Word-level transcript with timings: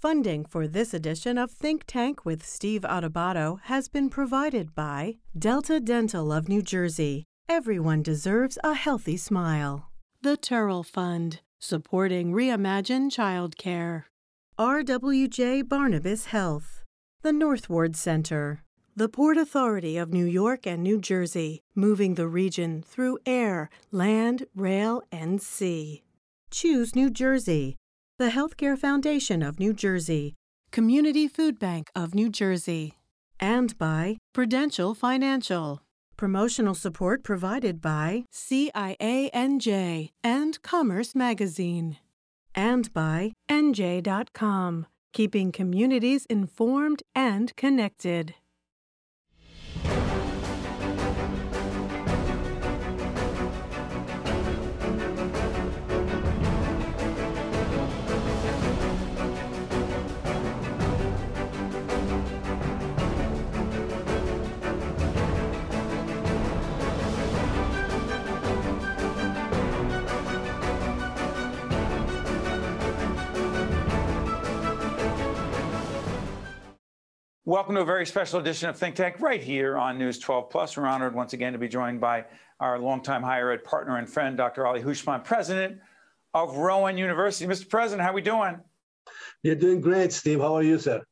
Funding 0.00 0.46
for 0.46 0.66
this 0.66 0.94
edition 0.94 1.36
of 1.36 1.50
Think 1.50 1.84
Tank 1.86 2.24
with 2.24 2.42
Steve 2.42 2.86
Adubato 2.88 3.60
has 3.64 3.86
been 3.88 4.08
provided 4.08 4.74
by 4.74 5.16
Delta 5.38 5.78
Dental 5.78 6.32
of 6.32 6.48
New 6.48 6.62
Jersey. 6.62 7.26
Everyone 7.50 8.02
deserves 8.02 8.56
a 8.64 8.72
healthy 8.72 9.18
smile. 9.18 9.90
The 10.22 10.38
Turrell 10.38 10.86
Fund, 10.86 11.42
supporting 11.58 12.32
Reimagine 12.32 13.10
Childcare. 13.10 14.04
RWJ 14.58 15.68
Barnabas 15.68 16.26
Health. 16.26 16.82
The 17.20 17.34
Northward 17.34 17.94
Center. 17.94 18.62
The 18.96 19.10
Port 19.10 19.36
Authority 19.36 19.98
of 19.98 20.14
New 20.14 20.24
York 20.24 20.66
and 20.66 20.82
New 20.82 20.98
Jersey, 20.98 21.60
moving 21.74 22.14
the 22.14 22.26
region 22.26 22.82
through 22.82 23.18
air, 23.26 23.68
land, 23.92 24.46
rail, 24.56 25.02
and 25.12 25.42
sea. 25.42 26.04
Choose 26.50 26.96
New 26.96 27.10
Jersey 27.10 27.76
the 28.20 28.28
Healthcare 28.28 28.76
Foundation 28.76 29.42
of 29.42 29.58
New 29.58 29.72
Jersey, 29.72 30.34
Community 30.70 31.26
Food 31.26 31.58
Bank 31.58 31.88
of 31.96 32.14
New 32.14 32.28
Jersey, 32.28 32.92
and 33.40 33.78
by 33.78 34.18
Prudential 34.34 34.94
Financial. 34.94 35.80
Promotional 36.18 36.74
support 36.74 37.22
provided 37.22 37.80
by 37.80 38.24
CIANJ 38.30 40.10
and 40.22 40.60
Commerce 40.60 41.14
Magazine, 41.14 41.96
and 42.54 42.92
by 42.92 43.32
NJ.com, 43.50 44.84
keeping 45.14 45.50
communities 45.50 46.26
informed 46.26 47.02
and 47.14 47.56
connected. 47.56 48.34
Welcome 77.50 77.74
to 77.74 77.80
a 77.80 77.84
very 77.84 78.06
special 78.06 78.38
edition 78.38 78.68
of 78.68 78.78
Think 78.78 78.94
Tank 78.94 79.16
right 79.18 79.42
here 79.42 79.76
on 79.76 79.98
News 79.98 80.20
12 80.20 80.50
Plus. 80.50 80.76
We're 80.76 80.86
honored 80.86 81.16
once 81.16 81.32
again 81.32 81.52
to 81.52 81.58
be 81.58 81.66
joined 81.66 82.00
by 82.00 82.26
our 82.60 82.78
longtime 82.78 83.24
higher 83.24 83.50
ed 83.50 83.64
partner 83.64 83.96
and 83.96 84.08
friend, 84.08 84.36
Dr. 84.36 84.68
Ali 84.68 84.80
Houshmand, 84.80 85.24
president 85.24 85.80
of 86.32 86.58
Rowan 86.58 86.96
University. 86.96 87.52
Mr. 87.52 87.68
President, 87.68 88.02
how 88.02 88.12
are 88.12 88.14
we 88.14 88.22
doing? 88.22 88.60
You're 89.42 89.56
doing 89.56 89.80
great, 89.80 90.12
Steve. 90.12 90.38
How 90.38 90.54
are 90.54 90.62
you, 90.62 90.78
sir? 90.78 91.02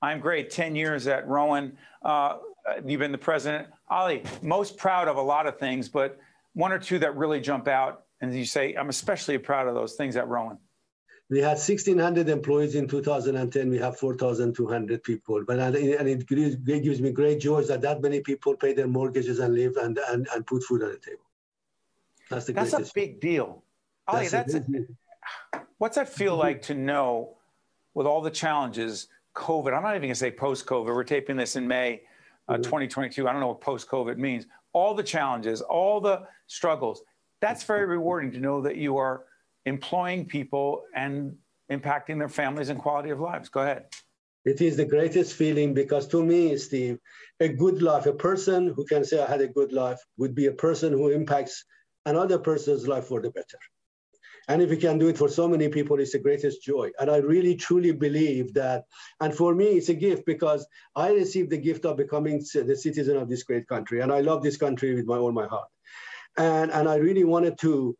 I'm 0.00 0.20
great. 0.20 0.48
10 0.48 0.74
years 0.74 1.06
at 1.06 1.28
Rowan. 1.28 1.76
Uh, 2.02 2.38
you've 2.86 3.00
been 3.00 3.12
the 3.12 3.18
president. 3.18 3.68
Ali, 3.90 4.22
most 4.40 4.78
proud 4.78 5.06
of 5.06 5.18
a 5.18 5.22
lot 5.22 5.46
of 5.46 5.58
things, 5.58 5.90
but 5.90 6.18
one 6.54 6.72
or 6.72 6.78
two 6.78 6.98
that 7.00 7.14
really 7.14 7.42
jump 7.42 7.68
out. 7.68 8.04
And 8.22 8.34
you 8.34 8.46
say, 8.46 8.72
I'm 8.74 8.88
especially 8.88 9.36
proud 9.36 9.68
of 9.68 9.74
those 9.74 9.96
things 9.96 10.16
at 10.16 10.28
Rowan. 10.28 10.56
We 11.30 11.38
had 11.38 11.56
1,600 11.56 12.28
employees 12.28 12.74
in 12.74 12.86
2010. 12.86 13.70
We 13.70 13.78
have 13.78 13.98
4,200 13.98 15.02
people. 15.02 15.42
But 15.44 15.58
and 15.58 15.74
it 16.08 16.26
gives 16.26 17.00
me 17.00 17.10
great 17.12 17.40
joy 17.40 17.62
that 17.62 17.80
that 17.80 18.02
many 18.02 18.20
people 18.20 18.54
pay 18.54 18.74
their 18.74 18.86
mortgages 18.86 19.38
and 19.38 19.54
live 19.54 19.76
and, 19.76 19.98
and, 20.10 20.28
and 20.34 20.46
put 20.46 20.62
food 20.64 20.82
on 20.82 20.90
the 20.90 20.98
table. 20.98 21.24
That's 22.28 22.46
the 22.46 22.52
That's 22.52 22.72
a 22.74 22.92
big 22.94 23.20
deal. 23.20 23.62
Ali, 24.06 24.28
that's, 24.28 24.52
that's 24.52 24.68
a, 24.68 25.60
what's 25.78 25.96
that 25.96 26.08
feel 26.08 26.36
like 26.36 26.60
to 26.62 26.74
know 26.74 27.36
with 27.94 28.06
all 28.06 28.20
the 28.20 28.30
challenges, 28.30 29.08
COVID, 29.34 29.74
I'm 29.74 29.82
not 29.82 29.90
even 29.90 30.02
going 30.02 30.10
to 30.10 30.14
say 30.14 30.30
post 30.30 30.66
COVID. 30.66 30.86
We're 30.86 31.04
taping 31.04 31.36
this 31.36 31.56
in 31.56 31.66
May 31.66 32.02
uh, 32.48 32.54
mm-hmm. 32.54 32.62
2022. 32.62 33.26
I 33.26 33.32
don't 33.32 33.40
know 33.40 33.48
what 33.48 33.60
post 33.60 33.88
COVID 33.88 34.18
means. 34.18 34.46
All 34.72 34.94
the 34.94 35.02
challenges, 35.02 35.62
all 35.62 36.00
the 36.00 36.26
struggles. 36.46 37.02
That's 37.40 37.64
very 37.64 37.86
rewarding 37.86 38.32
to 38.32 38.40
know 38.40 38.60
that 38.62 38.76
you 38.76 38.96
are 38.96 39.24
employing 39.66 40.26
people 40.26 40.82
and 40.94 41.36
impacting 41.70 42.18
their 42.18 42.28
families 42.28 42.68
and 42.68 42.78
quality 42.78 43.10
of 43.10 43.20
lives. 43.20 43.48
Go 43.48 43.60
ahead. 43.60 43.86
It 44.44 44.60
is 44.60 44.76
the 44.76 44.84
greatest 44.84 45.34
feeling 45.34 45.72
because 45.72 46.06
to 46.08 46.22
me, 46.22 46.56
Steve, 46.58 46.98
a 47.40 47.48
good 47.48 47.80
life, 47.80 48.06
a 48.06 48.12
person 48.12 48.68
who 48.68 48.84
can 48.84 49.04
say 49.04 49.22
I 49.22 49.26
had 49.26 49.40
a 49.40 49.48
good 49.48 49.72
life 49.72 49.98
would 50.18 50.34
be 50.34 50.46
a 50.46 50.52
person 50.52 50.92
who 50.92 51.08
impacts 51.08 51.64
another 52.04 52.38
person's 52.38 52.86
life 52.86 53.06
for 53.06 53.22
the 53.22 53.30
better. 53.30 53.58
And 54.46 54.60
if 54.60 54.68
we 54.68 54.76
can 54.76 54.98
do 54.98 55.08
it 55.08 55.16
for 55.16 55.28
so 55.28 55.48
many 55.48 55.68
people, 55.68 55.98
it's 55.98 56.12
the 56.12 56.18
greatest 56.18 56.62
joy. 56.62 56.90
And 57.00 57.10
I 57.10 57.16
really 57.16 57.56
truly 57.56 57.92
believe 57.92 58.52
that. 58.54 58.84
And 59.20 59.34
for 59.34 59.54
me, 59.54 59.64
it's 59.64 59.88
a 59.88 59.94
gift 59.94 60.26
because 60.26 60.66
I 60.94 61.12
received 61.12 61.48
the 61.48 61.56
gift 61.56 61.86
of 61.86 61.96
becoming 61.96 62.40
the 62.40 62.76
citizen 62.76 63.16
of 63.16 63.30
this 63.30 63.42
great 63.42 63.66
country. 63.66 64.02
And 64.02 64.12
I 64.12 64.20
love 64.20 64.42
this 64.42 64.58
country 64.58 64.94
with 64.94 65.06
my 65.06 65.16
all 65.16 65.32
my 65.32 65.46
heart. 65.46 65.68
And, 66.36 66.70
and 66.70 66.88
I 66.88 66.96
really 66.96 67.24
wanted 67.24 67.58
to 67.60 67.96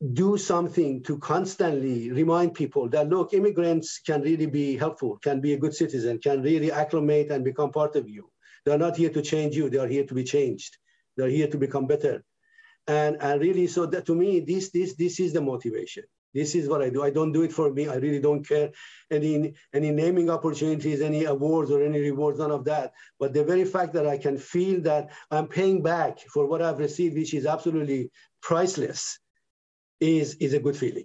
do 0.00 0.38
something 0.38 1.02
to 1.02 1.18
constantly 1.18 2.10
remind 2.10 2.54
people 2.54 2.88
that 2.88 3.10
look 3.10 3.34
immigrants 3.34 3.98
can 3.98 4.22
really 4.22 4.46
be 4.46 4.74
helpful 4.74 5.18
can 5.18 5.40
be 5.42 5.52
a 5.52 5.58
good 5.58 5.74
citizen 5.74 6.18
can 6.18 6.40
really 6.42 6.72
acclimate 6.72 7.30
and 7.30 7.44
become 7.44 7.70
part 7.70 7.96
of 7.96 8.08
you. 8.08 8.30
They're 8.64 8.78
not 8.78 8.96
here 8.96 9.10
to 9.10 9.22
change 9.22 9.56
you. 9.56 9.68
They 9.68 9.78
are 9.78 9.86
here 9.86 10.04
to 10.04 10.14
be 10.14 10.24
changed. 10.24 10.76
They're 11.16 11.28
here 11.28 11.48
to 11.48 11.58
become 11.58 11.86
better. 11.86 12.24
And 12.86 13.18
and 13.20 13.40
really 13.42 13.66
so 13.66 13.84
that 13.86 14.06
to 14.06 14.14
me 14.14 14.40
this 14.40 14.70
this 14.70 14.94
this 14.94 15.20
is 15.20 15.34
the 15.34 15.42
motivation. 15.42 16.04
This 16.32 16.54
is 16.54 16.68
what 16.68 16.80
i 16.80 16.88
do. 16.88 17.02
I 17.02 17.10
don't 17.10 17.32
do 17.32 17.42
it 17.42 17.52
for 17.52 17.70
me. 17.70 17.88
I 17.88 17.96
really 17.96 18.20
don't 18.20 18.46
care 18.46 18.70
any 19.10 19.52
any 19.74 19.90
naming 19.90 20.30
opportunities 20.30 21.02
any 21.02 21.24
awards 21.24 21.70
or 21.70 21.82
any 21.82 22.00
rewards 22.00 22.38
none 22.38 22.52
of 22.52 22.64
that. 22.64 22.92
But 23.18 23.34
the 23.34 23.44
very 23.44 23.66
fact 23.66 23.92
that 23.94 24.06
i 24.06 24.16
can 24.16 24.38
feel 24.38 24.80
that 24.82 25.10
i'm 25.30 25.46
paying 25.46 25.82
back 25.82 26.20
for 26.32 26.46
what 26.46 26.62
i've 26.62 26.78
received 26.78 27.16
which 27.18 27.34
is 27.34 27.44
absolutely 27.44 28.10
priceless 28.40 29.18
is, 30.00 30.34
is 30.36 30.54
a 30.54 30.58
good 30.58 30.76
feeling. 30.76 31.04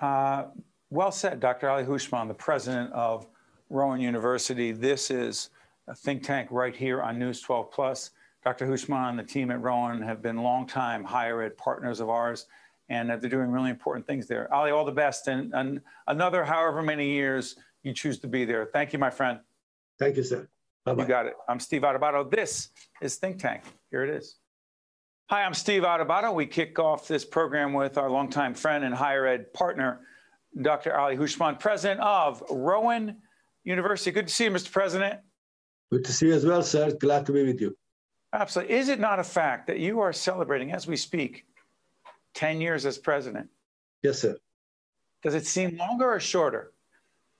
Uh, 0.00 0.46
well 0.90 1.12
said, 1.12 1.40
Dr. 1.40 1.68
Ali 1.68 1.84
Houshmand, 1.84 2.28
the 2.28 2.34
president 2.34 2.92
of 2.92 3.26
Rowan 3.70 4.00
University. 4.00 4.72
This 4.72 5.10
is 5.10 5.50
a 5.88 5.94
think 5.94 6.22
tank 6.22 6.48
right 6.50 6.74
here 6.74 7.02
on 7.02 7.18
News 7.18 7.40
12 7.40 7.70
Plus. 7.70 8.10
Dr. 8.44 8.66
Houshmand 8.66 9.10
and 9.10 9.18
the 9.18 9.24
team 9.24 9.50
at 9.50 9.60
Rowan 9.60 10.02
have 10.02 10.22
been 10.22 10.36
longtime 10.36 11.02
higher 11.02 11.42
ed 11.42 11.56
partners 11.56 12.00
of 12.00 12.10
ours, 12.10 12.46
and 12.90 13.08
they're 13.08 13.18
doing 13.18 13.50
really 13.50 13.70
important 13.70 14.06
things 14.06 14.26
there. 14.26 14.52
Ali, 14.52 14.70
all 14.70 14.84
the 14.84 14.92
best, 14.92 15.28
and, 15.28 15.52
and 15.54 15.80
another 16.06 16.44
however 16.44 16.82
many 16.82 17.10
years 17.10 17.56
you 17.82 17.94
choose 17.94 18.18
to 18.20 18.28
be 18.28 18.44
there. 18.44 18.66
Thank 18.66 18.92
you, 18.92 18.98
my 18.98 19.10
friend. 19.10 19.40
Thank 19.98 20.16
you, 20.16 20.22
sir. 20.22 20.48
Bye-bye. 20.84 21.02
You 21.02 21.08
got 21.08 21.26
it. 21.26 21.34
I'm 21.48 21.58
Steve 21.58 21.82
Adubato. 21.82 22.30
This 22.30 22.68
is 23.00 23.16
Think 23.16 23.38
Tank. 23.38 23.62
Here 23.90 24.04
it 24.04 24.10
is. 24.10 24.36
Hi, 25.30 25.42
I'm 25.42 25.54
Steve 25.54 25.84
Adubato. 25.84 26.34
We 26.34 26.44
kick 26.44 26.78
off 26.78 27.08
this 27.08 27.24
program 27.24 27.72
with 27.72 27.96
our 27.96 28.10
longtime 28.10 28.52
friend 28.52 28.84
and 28.84 28.94
higher 28.94 29.26
ed 29.26 29.54
partner, 29.54 30.00
Dr. 30.60 30.94
Ali 30.94 31.16
Houshmand, 31.16 31.58
president 31.58 32.00
of 32.00 32.42
Rowan 32.50 33.16
University. 33.64 34.10
Good 34.10 34.28
to 34.28 34.34
see 34.34 34.44
you, 34.44 34.50
Mr. 34.50 34.70
President. 34.70 35.20
Good 35.90 36.04
to 36.04 36.12
see 36.12 36.26
you 36.26 36.34
as 36.34 36.44
well, 36.44 36.62
sir. 36.62 36.92
Glad 37.00 37.24
to 37.24 37.32
be 37.32 37.42
with 37.42 37.58
you. 37.58 37.74
Absolutely. 38.34 38.74
Is 38.74 38.90
it 38.90 39.00
not 39.00 39.18
a 39.18 39.24
fact 39.24 39.66
that 39.68 39.78
you 39.78 39.98
are 40.00 40.12
celebrating, 40.12 40.72
as 40.72 40.86
we 40.86 40.94
speak, 40.94 41.46
10 42.34 42.60
years 42.60 42.84
as 42.84 42.98
president? 42.98 43.48
Yes, 44.02 44.18
sir. 44.18 44.36
Does 45.22 45.34
it 45.34 45.46
seem 45.46 45.78
longer 45.78 46.12
or 46.12 46.20
shorter? 46.20 46.73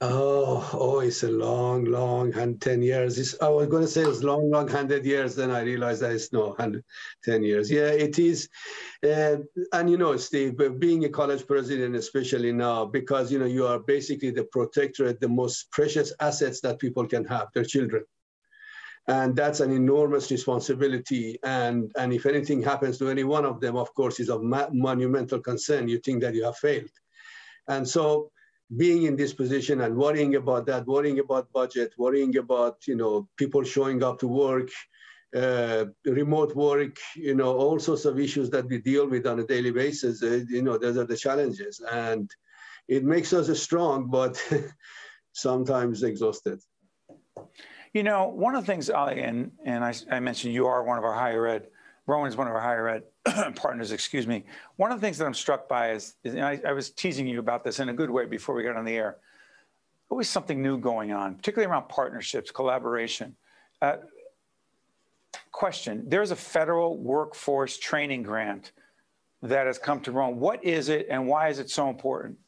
Oh, 0.06 0.68
oh, 0.74 1.00
it's 1.00 1.22
a 1.22 1.30
long, 1.30 1.86
long, 1.86 2.34
and 2.34 2.60
10 2.60 2.82
years. 2.82 3.18
It's, 3.18 3.40
I 3.40 3.48
was 3.48 3.68
going 3.68 3.84
to 3.84 3.88
say 3.88 4.02
it's 4.02 4.22
long, 4.22 4.50
long, 4.50 4.66
100 4.66 5.02
years. 5.06 5.34
Then 5.34 5.50
I 5.50 5.62
realized 5.62 6.02
that 6.02 6.12
it's 6.12 6.30
no, 6.30 6.48
110 6.48 7.42
years. 7.42 7.70
Yeah, 7.70 7.86
it 7.86 8.18
is. 8.18 8.50
Uh, 9.02 9.36
and, 9.72 9.88
you 9.88 9.96
know, 9.96 10.14
Steve, 10.18 10.60
being 10.78 11.06
a 11.06 11.08
college 11.08 11.46
president, 11.46 11.96
especially 11.96 12.52
now, 12.52 12.84
because, 12.84 13.32
you 13.32 13.38
know, 13.38 13.46
you 13.46 13.66
are 13.66 13.78
basically 13.78 14.30
the 14.30 14.44
protector, 14.44 15.06
of 15.06 15.20
the 15.20 15.28
most 15.28 15.70
precious 15.70 16.12
assets 16.20 16.60
that 16.60 16.78
people 16.78 17.06
can 17.06 17.24
have, 17.24 17.48
their 17.54 17.64
children. 17.64 18.04
And 19.08 19.34
that's 19.34 19.60
an 19.60 19.72
enormous 19.72 20.30
responsibility. 20.30 21.38
And, 21.42 21.90
and 21.96 22.12
if 22.12 22.26
anything 22.26 22.62
happens 22.62 22.98
to 22.98 23.08
any 23.08 23.24
one 23.24 23.46
of 23.46 23.58
them, 23.58 23.76
of 23.76 23.94
course, 23.94 24.20
is 24.20 24.28
of 24.28 24.42
monumental 24.42 25.40
concern. 25.40 25.88
You 25.88 25.98
think 25.98 26.20
that 26.20 26.34
you 26.34 26.44
have 26.44 26.58
failed. 26.58 26.90
And 27.68 27.88
so 27.88 28.30
being 28.76 29.04
in 29.04 29.16
this 29.16 29.34
position 29.34 29.82
and 29.82 29.96
worrying 29.96 30.36
about 30.36 30.66
that, 30.66 30.86
worrying 30.86 31.18
about 31.18 31.52
budget, 31.52 31.92
worrying 31.98 32.36
about 32.36 32.86
you 32.86 32.96
know 32.96 33.28
people 33.36 33.62
showing 33.62 34.02
up 34.02 34.18
to 34.20 34.28
work, 34.28 34.70
uh, 35.36 35.84
remote 36.04 36.54
work, 36.56 36.96
you 37.14 37.34
know 37.34 37.56
all 37.56 37.78
sorts 37.78 38.04
of 38.04 38.18
issues 38.18 38.50
that 38.50 38.66
we 38.66 38.78
deal 38.78 39.06
with 39.08 39.26
on 39.26 39.40
a 39.40 39.46
daily 39.46 39.70
basis. 39.70 40.22
Uh, 40.22 40.40
you 40.48 40.62
know 40.62 40.78
those 40.78 40.96
are 40.96 41.06
the 41.06 41.16
challenges, 41.16 41.80
and 41.90 42.30
it 42.88 43.04
makes 43.04 43.32
us 43.32 43.46
strong, 43.60 44.08
but 44.10 44.42
sometimes 45.32 46.02
exhausted. 46.02 46.60
You 47.92 48.02
know, 48.02 48.26
one 48.26 48.56
of 48.56 48.62
the 48.62 48.66
things, 48.66 48.90
Ali, 48.90 49.20
and, 49.20 49.52
and 49.64 49.84
I, 49.84 49.94
I, 50.10 50.18
mentioned 50.18 50.52
you 50.52 50.66
are 50.66 50.82
one 50.82 50.98
of 50.98 51.04
our 51.04 51.14
higher 51.14 51.46
ed 51.46 51.68
Rowan 52.06 52.28
is 52.28 52.36
one 52.36 52.46
of 52.46 52.52
our 52.52 52.60
higher 52.60 52.88
ed 52.88 53.04
partners, 53.56 53.92
excuse 53.92 54.26
me. 54.26 54.44
One 54.76 54.92
of 54.92 55.00
the 55.00 55.06
things 55.06 55.18
that 55.18 55.26
I'm 55.26 55.34
struck 55.34 55.68
by 55.68 55.92
is, 55.92 56.14
is 56.24 56.36
I, 56.36 56.60
I, 56.66 56.72
was 56.72 56.90
teasing 56.90 57.26
you 57.26 57.38
about 57.38 57.64
this 57.64 57.80
in 57.80 57.88
a 57.88 57.92
good 57.92 58.10
way 58.10 58.26
before 58.26 58.54
we 58.54 58.62
got 58.62 58.76
on 58.76 58.84
the 58.84 58.96
air. 58.96 59.16
Always 60.10 60.28
something 60.28 60.62
new 60.62 60.78
going 60.78 61.12
on, 61.12 61.36
particularly 61.36 61.70
around 61.70 61.88
partnerships, 61.88 62.50
collaboration. 62.50 63.34
Uh, 63.80 63.96
question 65.52 66.04
There's 66.06 66.30
a 66.30 66.36
federal 66.36 66.98
workforce 66.98 67.78
training 67.78 68.22
grant 68.22 68.72
that 69.42 69.66
has 69.66 69.78
come 69.78 70.00
to 70.00 70.12
Rowan. 70.12 70.38
What 70.38 70.62
is 70.64 70.88
it 70.88 71.06
and 71.10 71.26
why 71.26 71.48
is 71.48 71.58
it 71.58 71.70
so 71.70 71.88
important? 71.88 72.38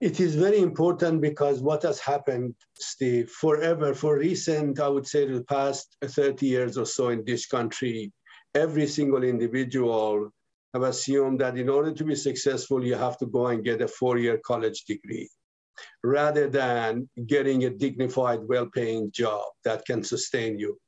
It 0.00 0.18
is 0.18 0.34
very 0.34 0.60
important 0.60 1.20
because 1.20 1.60
what 1.60 1.82
has 1.82 2.00
happened, 2.00 2.54
Steve, 2.74 3.28
forever, 3.28 3.94
for 3.94 4.16
recent, 4.16 4.80
I 4.80 4.88
would 4.88 5.06
say 5.06 5.26
the 5.26 5.44
past 5.44 5.96
30 6.02 6.46
years 6.46 6.78
or 6.78 6.86
so 6.86 7.10
in 7.10 7.22
this 7.26 7.44
country, 7.44 8.10
every 8.54 8.86
single 8.86 9.22
individual 9.22 10.30
have 10.74 10.82
assumed 10.82 11.40
that 11.40 11.58
in 11.58 11.68
order 11.68 11.92
to 11.92 12.04
be 12.04 12.14
successful, 12.14 12.84
you 12.84 12.94
have 12.94 13.18
to 13.18 13.26
go 13.26 13.48
and 13.48 13.64
get 13.64 13.82
a 13.82 13.88
four-year 13.88 14.40
college 14.44 14.84
degree 14.84 15.28
rather 16.04 16.48
than 16.48 17.08
getting 17.26 17.64
a 17.64 17.70
dignified, 17.70 18.40
well-paying 18.46 19.10
job 19.12 19.44
that 19.64 19.84
can 19.84 20.02
sustain 20.02 20.58
you. 20.58 20.78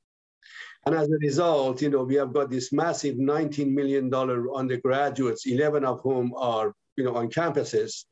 And 0.84 0.94
as 0.94 1.08
a 1.08 1.18
result, 1.20 1.80
you 1.80 1.90
know, 1.90 2.02
we 2.02 2.16
have 2.16 2.32
got 2.32 2.50
this 2.50 2.72
massive 2.72 3.16
$19 3.16 3.72
million 3.72 4.12
undergraduates, 4.12 5.46
11 5.46 5.84
of 5.84 6.00
whom 6.02 6.34
are, 6.36 6.74
you 6.96 7.04
know, 7.04 7.14
on 7.16 7.28
campuses 7.30 8.04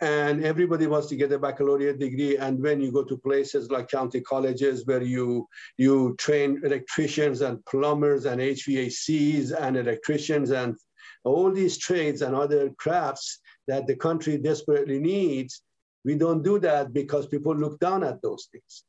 and 0.00 0.44
everybody 0.44 0.86
wants 0.86 1.08
to 1.08 1.16
get 1.16 1.32
a 1.32 1.38
baccalaureate 1.38 1.98
degree. 1.98 2.36
And 2.36 2.60
when 2.60 2.80
you 2.80 2.90
go 2.90 3.04
to 3.04 3.16
places 3.16 3.70
like 3.70 3.88
county 3.88 4.20
colleges 4.20 4.86
where 4.86 5.02
you 5.02 5.48
you 5.78 6.16
train 6.18 6.60
electricians 6.64 7.40
and 7.40 7.64
plumbers 7.66 8.24
and 8.24 8.40
hvacs 8.40 9.52
and 9.60 9.76
electricians 9.76 10.50
and 10.50 10.76
all 11.24 11.50
these 11.50 11.78
trades 11.78 12.22
and 12.22 12.34
other 12.34 12.70
crafts 12.78 13.40
that 13.66 13.86
the 13.86 13.96
country 13.96 14.36
desperately 14.36 14.98
needs 14.98 15.62
we 16.04 16.14
don't 16.14 16.42
do 16.42 16.58
that 16.58 16.92
because 16.92 17.26
people 17.26 17.56
look 17.56 17.80
down 17.80 18.04
at 18.04 18.20
those 18.20 18.48
things. 18.52 18.84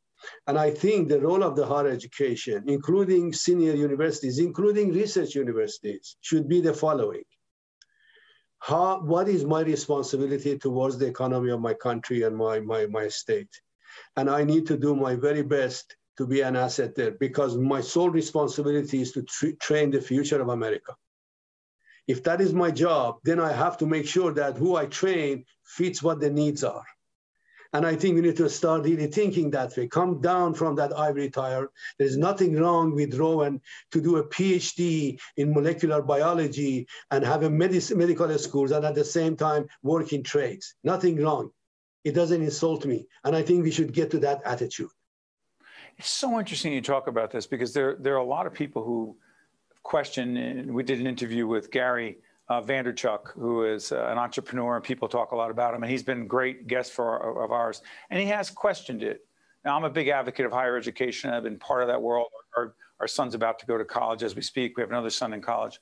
And 0.47 0.57
i 0.57 0.71
think 0.71 1.07
the 1.07 1.21
role 1.21 1.43
of 1.43 1.55
the 1.55 1.65
higher 1.65 1.87
education 1.87 2.63
including 2.67 3.31
senior 3.31 3.75
universities 3.75 4.39
including 4.39 4.91
research 4.91 5.35
universities 5.35 6.17
should 6.21 6.49
be 6.49 6.61
the 6.61 6.73
following 6.73 7.23
how, 8.65 8.99
what 9.01 9.29
is 9.29 9.45
my 9.45 9.61
responsibility 9.61 10.57
towards 10.57 10.97
the 10.97 11.05
economy 11.05 11.51
of 11.51 11.61
my 11.61 11.75
country 11.75 12.23
and 12.23 12.35
my, 12.35 12.59
my, 12.59 12.87
my 12.87 13.07
state? 13.07 13.61
And 14.17 14.27
I 14.27 14.43
need 14.43 14.65
to 14.65 14.75
do 14.75 14.95
my 14.95 15.13
very 15.13 15.43
best 15.43 15.95
to 16.17 16.25
be 16.25 16.41
an 16.41 16.55
asset 16.55 16.95
there 16.95 17.11
because 17.11 17.55
my 17.57 17.79
sole 17.79 18.09
responsibility 18.09 19.01
is 19.03 19.11
to 19.11 19.21
tra- 19.21 19.53
train 19.57 19.91
the 19.91 20.01
future 20.01 20.41
of 20.41 20.49
America. 20.49 20.95
If 22.07 22.23
that 22.23 22.41
is 22.41 22.53
my 22.53 22.71
job, 22.71 23.17
then 23.23 23.39
I 23.39 23.53
have 23.53 23.77
to 23.77 23.85
make 23.85 24.07
sure 24.07 24.33
that 24.33 24.57
who 24.57 24.75
I 24.75 24.87
train 24.87 25.45
fits 25.63 26.01
what 26.01 26.19
the 26.19 26.31
needs 26.31 26.63
are. 26.63 26.85
And 27.75 27.85
I 27.85 27.93
think 27.93 28.15
we 28.15 28.21
need 28.21 28.37
to 28.37 28.49
start 28.49 28.85
really 28.85 29.07
thinking 29.07 29.51
that 29.51 29.75
way. 29.75 29.89
Come 29.89 30.21
down 30.21 30.53
from 30.53 30.75
that 30.77 30.97
ivory 30.97 31.29
tower. 31.29 31.73
There's 31.99 32.15
nothing 32.15 32.55
wrong 32.55 32.95
with 32.95 33.15
Rowan 33.15 33.59
to 33.91 33.99
do 33.99 34.15
a 34.15 34.23
PhD 34.23 35.19
in 35.35 35.53
molecular 35.53 36.01
biology 36.01 36.87
and 37.11 37.25
have 37.25 37.43
a 37.43 37.49
medic- 37.49 37.93
medical 37.93 38.37
schools 38.37 38.71
and 38.71 38.85
at 38.85 38.95
the 38.95 39.03
same 39.03 39.35
time 39.35 39.67
work 39.83 40.13
in 40.13 40.23
trades. 40.23 40.75
Nothing 40.85 41.21
wrong. 41.21 41.51
It 42.05 42.13
doesn't 42.15 42.41
insult 42.41 42.85
me. 42.85 43.07
And 43.25 43.35
I 43.35 43.41
think 43.41 43.65
we 43.65 43.71
should 43.71 43.91
get 43.91 44.09
to 44.11 44.19
that 44.19 44.41
attitude. 44.45 44.91
It's 45.97 46.07
so 46.07 46.39
interesting 46.39 46.71
you 46.71 46.81
talk 46.81 47.07
about 47.07 47.29
this 47.29 47.45
because 47.45 47.73
there, 47.73 47.97
there 47.99 48.13
are 48.13 48.23
a 48.23 48.31
lot 48.37 48.47
of 48.47 48.53
people 48.53 48.85
who 48.85 49.17
question, 49.83 50.37
and 50.37 50.73
we 50.73 50.83
did 50.83 51.01
an 51.01 51.07
interview 51.07 51.45
with 51.45 51.71
Gary 51.71 52.19
uh, 52.49 52.61
Vaynerchuk, 52.61 53.31
who 53.33 53.63
is 53.63 53.91
uh, 53.91 54.07
an 54.11 54.17
entrepreneur, 54.17 54.75
and 54.75 54.83
people 54.83 55.07
talk 55.07 55.31
a 55.31 55.35
lot 55.35 55.51
about 55.51 55.73
him. 55.73 55.83
And 55.83 55.91
he's 55.91 56.03
been 56.03 56.21
a 56.21 56.25
great 56.25 56.67
guest 56.67 56.91
for 56.93 57.43
of 57.43 57.51
ours, 57.51 57.81
and 58.09 58.19
he 58.19 58.27
has 58.27 58.49
questioned 58.49 59.03
it. 59.03 59.25
Now, 59.63 59.75
I'm 59.75 59.83
a 59.83 59.89
big 59.89 60.09
advocate 60.09 60.45
of 60.45 60.51
higher 60.51 60.77
education. 60.77 61.31
I've 61.31 61.43
been 61.43 61.57
part 61.57 61.81
of 61.81 61.87
that 61.87 61.99
world. 61.99 62.27
Our, 62.55 62.75
our 62.99 63.07
son's 63.07 63.33
about 63.33 63.57
to 63.59 63.65
go 63.65 63.77
to 63.77 63.85
college 63.85 64.21
as 64.21 64.35
we 64.35 64.43
speak. 64.43 64.77
We 64.77 64.81
have 64.81 64.91
another 64.91 65.09
son 65.09 65.33
in 65.33 65.41
college. 65.41 65.79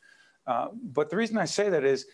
Uh, 0.47 0.67
but 0.93 1.09
the 1.09 1.17
reason 1.17 1.37
I 1.37 1.45
say 1.45 1.69
that 1.69 1.83
is 1.83 2.05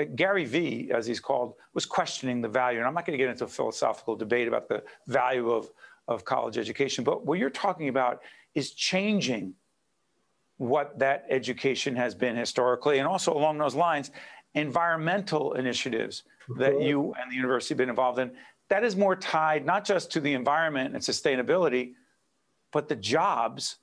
uh, 0.00 0.04
Gary 0.16 0.44
Vee, 0.44 0.90
as 0.92 1.06
he's 1.06 1.20
called, 1.20 1.54
was 1.74 1.86
questioning 1.86 2.40
the 2.40 2.48
value. 2.48 2.78
And 2.78 2.88
I'm 2.88 2.94
not 2.94 3.06
going 3.06 3.16
to 3.16 3.22
get 3.22 3.30
into 3.30 3.44
a 3.44 3.48
philosophical 3.48 4.16
debate 4.16 4.48
about 4.48 4.68
the 4.68 4.82
value 5.06 5.50
of, 5.50 5.70
of 6.08 6.24
college 6.24 6.58
education. 6.58 7.04
But 7.04 7.24
what 7.24 7.38
you're 7.38 7.50
talking 7.50 7.88
about 7.88 8.20
is 8.56 8.72
changing 8.72 9.54
what 10.62 10.96
that 10.98 11.26
education 11.28 11.96
has 11.96 12.14
been 12.14 12.36
historically, 12.36 12.98
and 12.98 13.08
also 13.08 13.32
along 13.34 13.58
those 13.58 13.74
lines, 13.74 14.12
environmental 14.54 15.54
initiatives 15.54 16.22
that 16.56 16.80
you 16.80 17.14
and 17.20 17.30
the 17.30 17.34
university 17.34 17.74
have 17.74 17.78
been 17.78 17.88
involved 17.88 18.18
in. 18.18 18.30
That 18.68 18.84
is 18.84 18.96
more 18.96 19.16
tied 19.16 19.66
not 19.66 19.84
just 19.84 20.12
to 20.12 20.20
the 20.20 20.34
environment 20.34 20.94
and 20.94 21.02
sustainability, 21.02 21.94
but 22.70 22.88
the 22.88 22.96
jobs 22.96 23.76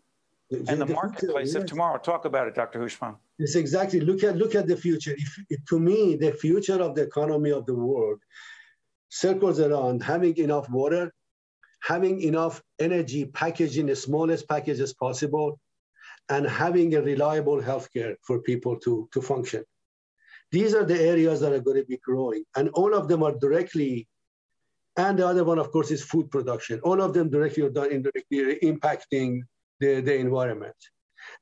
the, 0.49 0.57
and 0.69 0.81
the, 0.81 0.85
the 0.85 0.93
marketplace 0.93 1.51
future, 1.51 1.63
of 1.63 1.69
tomorrow. 1.69 1.99
Talk 1.99 2.25
about 2.25 2.47
it, 2.47 2.55
Dr. 2.55 2.79
Houshmand. 2.79 3.17
Yes, 3.37 3.55
exactly. 3.55 3.99
Look 3.99 4.23
at 4.23 4.37
look 4.37 4.55
at 4.55 4.65
the 4.65 4.77
future. 4.77 5.15
If, 5.49 5.65
to 5.65 5.79
me, 5.79 6.15
the 6.15 6.31
future 6.31 6.81
of 6.81 6.95
the 6.95 7.03
economy 7.03 7.51
of 7.51 7.65
the 7.65 7.75
world 7.75 8.19
circles 9.09 9.59
around 9.59 10.01
having 10.01 10.37
enough 10.37 10.69
water, 10.69 11.13
having 11.81 12.21
enough 12.21 12.63
energy 12.79 13.25
packaged 13.25 13.77
in 13.77 13.87
the 13.87 13.95
smallest 13.95 14.47
package 14.47 14.79
as 14.79 14.93
possible, 14.93 15.59
and 16.29 16.45
having 16.45 16.95
a 16.95 17.01
reliable 17.01 17.61
healthcare 17.61 18.15
for 18.23 18.39
people 18.39 18.79
to, 18.79 19.09
to 19.11 19.21
function. 19.21 19.63
These 20.51 20.73
are 20.73 20.85
the 20.85 20.99
areas 20.99 21.39
that 21.41 21.53
are 21.53 21.59
going 21.59 21.77
to 21.77 21.85
be 21.85 21.99
growing, 22.03 22.43
and 22.55 22.69
all 22.69 22.93
of 22.93 23.07
them 23.07 23.23
are 23.23 23.37
directly, 23.37 24.07
and 24.97 25.17
the 25.19 25.27
other 25.27 25.43
one, 25.43 25.59
of 25.59 25.71
course, 25.71 25.91
is 25.91 26.03
food 26.03 26.29
production. 26.31 26.79
All 26.81 27.01
of 27.01 27.13
them 27.13 27.29
directly 27.29 27.63
or 27.63 27.85
indirectly 27.85 28.57
impacting 28.63 29.41
the, 29.79 30.01
the 30.01 30.15
environment. 30.15 30.75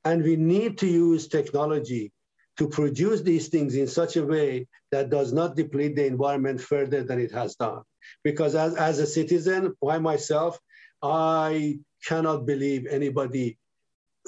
And 0.04 0.22
we 0.22 0.36
need 0.36 0.78
to 0.78 0.86
use 0.86 1.28
technology 1.28 2.12
to 2.58 2.68
produce 2.68 3.22
these 3.22 3.48
things 3.48 3.76
in 3.76 3.86
such 3.86 4.16
a 4.16 4.24
way 4.24 4.66
that 4.90 5.10
does 5.10 5.32
not 5.32 5.56
deplete 5.56 5.96
the 5.96 6.06
environment 6.06 6.60
further 6.60 7.02
than 7.02 7.20
it 7.20 7.32
has 7.32 7.54
done. 7.56 7.82
Because 8.24 8.54
as, 8.54 8.74
as 8.74 8.98
a 8.98 9.06
citizen, 9.06 9.74
by 9.80 9.98
myself, 9.98 10.58
I 11.02 11.78
cannot 12.04 12.46
believe 12.46 12.86
anybody 12.86 13.58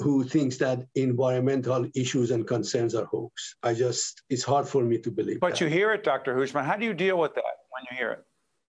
who 0.01 0.23
thinks 0.23 0.57
that 0.57 0.85
environmental 0.95 1.87
issues 1.95 2.31
and 2.31 2.47
concerns 2.47 2.95
are 2.95 3.05
hoax. 3.05 3.55
I 3.63 3.73
just, 3.73 4.23
it's 4.29 4.43
hard 4.43 4.67
for 4.67 4.83
me 4.83 4.97
to 4.99 5.11
believe. 5.11 5.39
But 5.39 5.53
that. 5.53 5.61
you 5.61 5.67
hear 5.67 5.93
it, 5.93 6.03
Dr. 6.03 6.35
Houshmand. 6.35 6.65
How 6.65 6.75
do 6.75 6.85
you 6.85 6.93
deal 6.93 7.17
with 7.17 7.33
that 7.35 7.43
when 7.69 7.83
you 7.89 7.97
hear 7.97 8.11
it? 8.11 8.25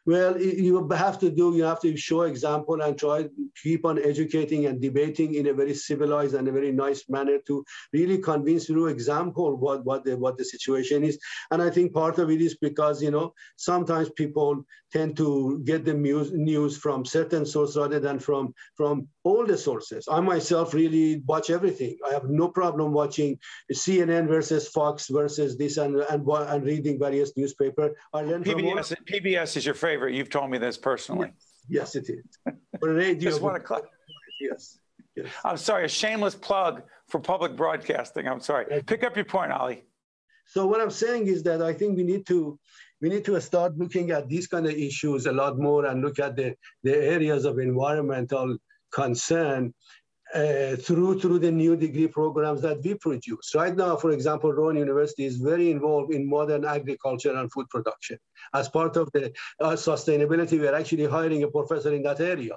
Well, 0.05 0.41
you 0.41 0.89
have 0.91 1.19
to 1.21 1.31
do, 1.31 1.57
you 1.57 1.63
have 1.63 1.81
to 1.83 1.97
show 1.97 2.23
example 2.23 2.81
and 2.83 2.99
try 2.99 3.29
keep 3.63 3.85
on 3.85 4.03
educating 4.03 4.67
and 4.67 4.81
debating 4.81 5.35
in 5.35 5.47
a 5.47 5.55
very 5.55 5.75
civilized 5.75 6.35
and 6.35 6.49
a 6.49 6.53
very 6.53 6.73
nice 6.73 7.05
manner 7.09 7.39
to 7.47 7.65
really 7.93 8.19
convince 8.19 8.67
through 8.67 8.89
example 8.89 9.57
what, 9.57 9.85
what, 9.85 10.05
the, 10.05 10.17
what 10.17 10.37
the 10.37 10.45
situation 10.45 11.05
is. 11.05 11.19
And 11.53 11.63
I 11.63 11.71
think 11.71 11.93
part 11.93 12.19
of 12.19 12.31
it 12.31 12.41
is 12.41 12.57
because, 12.57 13.01
you 13.01 13.13
know, 13.13 13.33
sometimes 13.57 14.11
people 14.11 14.65
tend 14.93 15.17
to 15.17 15.63
get 15.65 15.85
the 15.85 15.95
news, 15.95 16.33
news 16.33 16.77
from 16.77 17.05
certain 17.05 17.47
sources 17.47 17.77
rather 17.77 18.01
than 18.01 18.19
from, 18.19 18.53
from 18.77 19.07
all 19.23 19.47
the 19.47 19.57
sources. 19.57 20.09
I 20.11 20.21
myself 20.21 20.75
really 20.75 21.23
watch 21.27 21.49
everything. 21.49 21.97
I 22.09 22.13
have 22.13 22.29
no 22.29 22.49
problem 22.49 22.93
watching 22.93 23.39
CNN 23.73 24.27
versus 24.27 24.69
Fox 24.69 25.09
versus 25.09 25.57
this 25.57 25.77
and, 25.77 25.97
and, 25.97 26.29
and 26.29 26.65
reading 26.65 26.99
various 26.99 27.33
newspaper. 27.37 27.95
I 28.13 28.23
learn 28.23 28.43
PBS, 28.43 28.89
from 28.89 29.05
PBS 29.07 29.57
is 29.57 29.65
your 29.65 29.75
favorite. 29.75 29.92
You've 29.93 30.31
told 30.31 30.51
me 30.51 30.59
this 30.59 30.77
personally. 30.77 31.33
Yes, 31.69 31.95
yes 31.95 31.97
it 31.97 32.11
is. 32.11 32.55
For 32.81 32.95
radio, 32.95 33.21
Just 33.31 33.41
want 33.43 33.61
to 33.61 33.67
cl- 33.67 33.87
yes. 34.41 34.79
Yes. 35.17 35.27
I'm 35.45 35.59
sorry, 35.59 35.85
a 35.85 35.89
shameless 35.89 36.35
plug 36.35 36.83
for 37.09 37.21
public 37.21 37.55
broadcasting. 37.55 38.27
I'm 38.27 38.41
sorry. 38.41 38.83
Pick 38.87 39.05
up 39.05 39.15
your 39.15 39.27
point, 39.27 39.53
Ali. 39.53 39.85
So 40.47 40.67
what 40.67 40.81
I'm 40.81 40.91
saying 40.91 41.27
is 41.27 41.43
that 41.45 41.63
I 41.63 41.73
think 41.73 41.97
we 41.97 42.03
need 42.03 42.27
to 42.27 42.59
we 43.01 43.09
need 43.09 43.25
to 43.25 43.41
start 43.41 43.77
looking 43.77 44.13
at 44.13 44.29
these 44.29 44.47
kind 44.47 44.65
of 44.65 44.73
issues 44.73 45.27
a 45.27 45.33
lot 45.33 45.59
more 45.59 45.87
and 45.87 46.01
look 46.03 46.21
at 46.21 46.37
the, 46.37 46.55
the 46.85 46.97
areas 46.97 47.45
of 47.45 47.59
environmental 47.59 48.57
concern 48.93 49.75
uh, 50.35 50.77
through 50.77 51.21
through 51.21 51.39
the 51.39 51.51
new 51.51 51.77
degree 51.77 52.09
programs 52.09 52.63
that 52.63 52.83
we 52.83 52.95
produce. 52.95 53.55
Right 53.55 53.77
now, 53.77 53.97
for 53.97 54.11
example, 54.13 54.53
Rowan 54.53 54.77
University 54.77 55.25
is 55.25 55.37
very 55.37 55.71
involved 55.71 56.13
in 56.15 56.29
modern 56.29 56.65
agriculture 56.65 57.35
and 57.37 57.53
food 57.53 57.69
production. 57.69 58.19
As 58.55 58.69
part 58.69 58.97
of 58.97 59.11
the 59.13 59.33
uh, 59.61 59.73
sustainability, 59.73 60.59
we 60.59 60.67
are 60.67 60.75
actually 60.75 61.07
hiring 61.07 61.43
a 61.43 61.49
professor 61.49 61.93
in 61.95 62.03
that 62.05 62.21
area. 62.21 62.57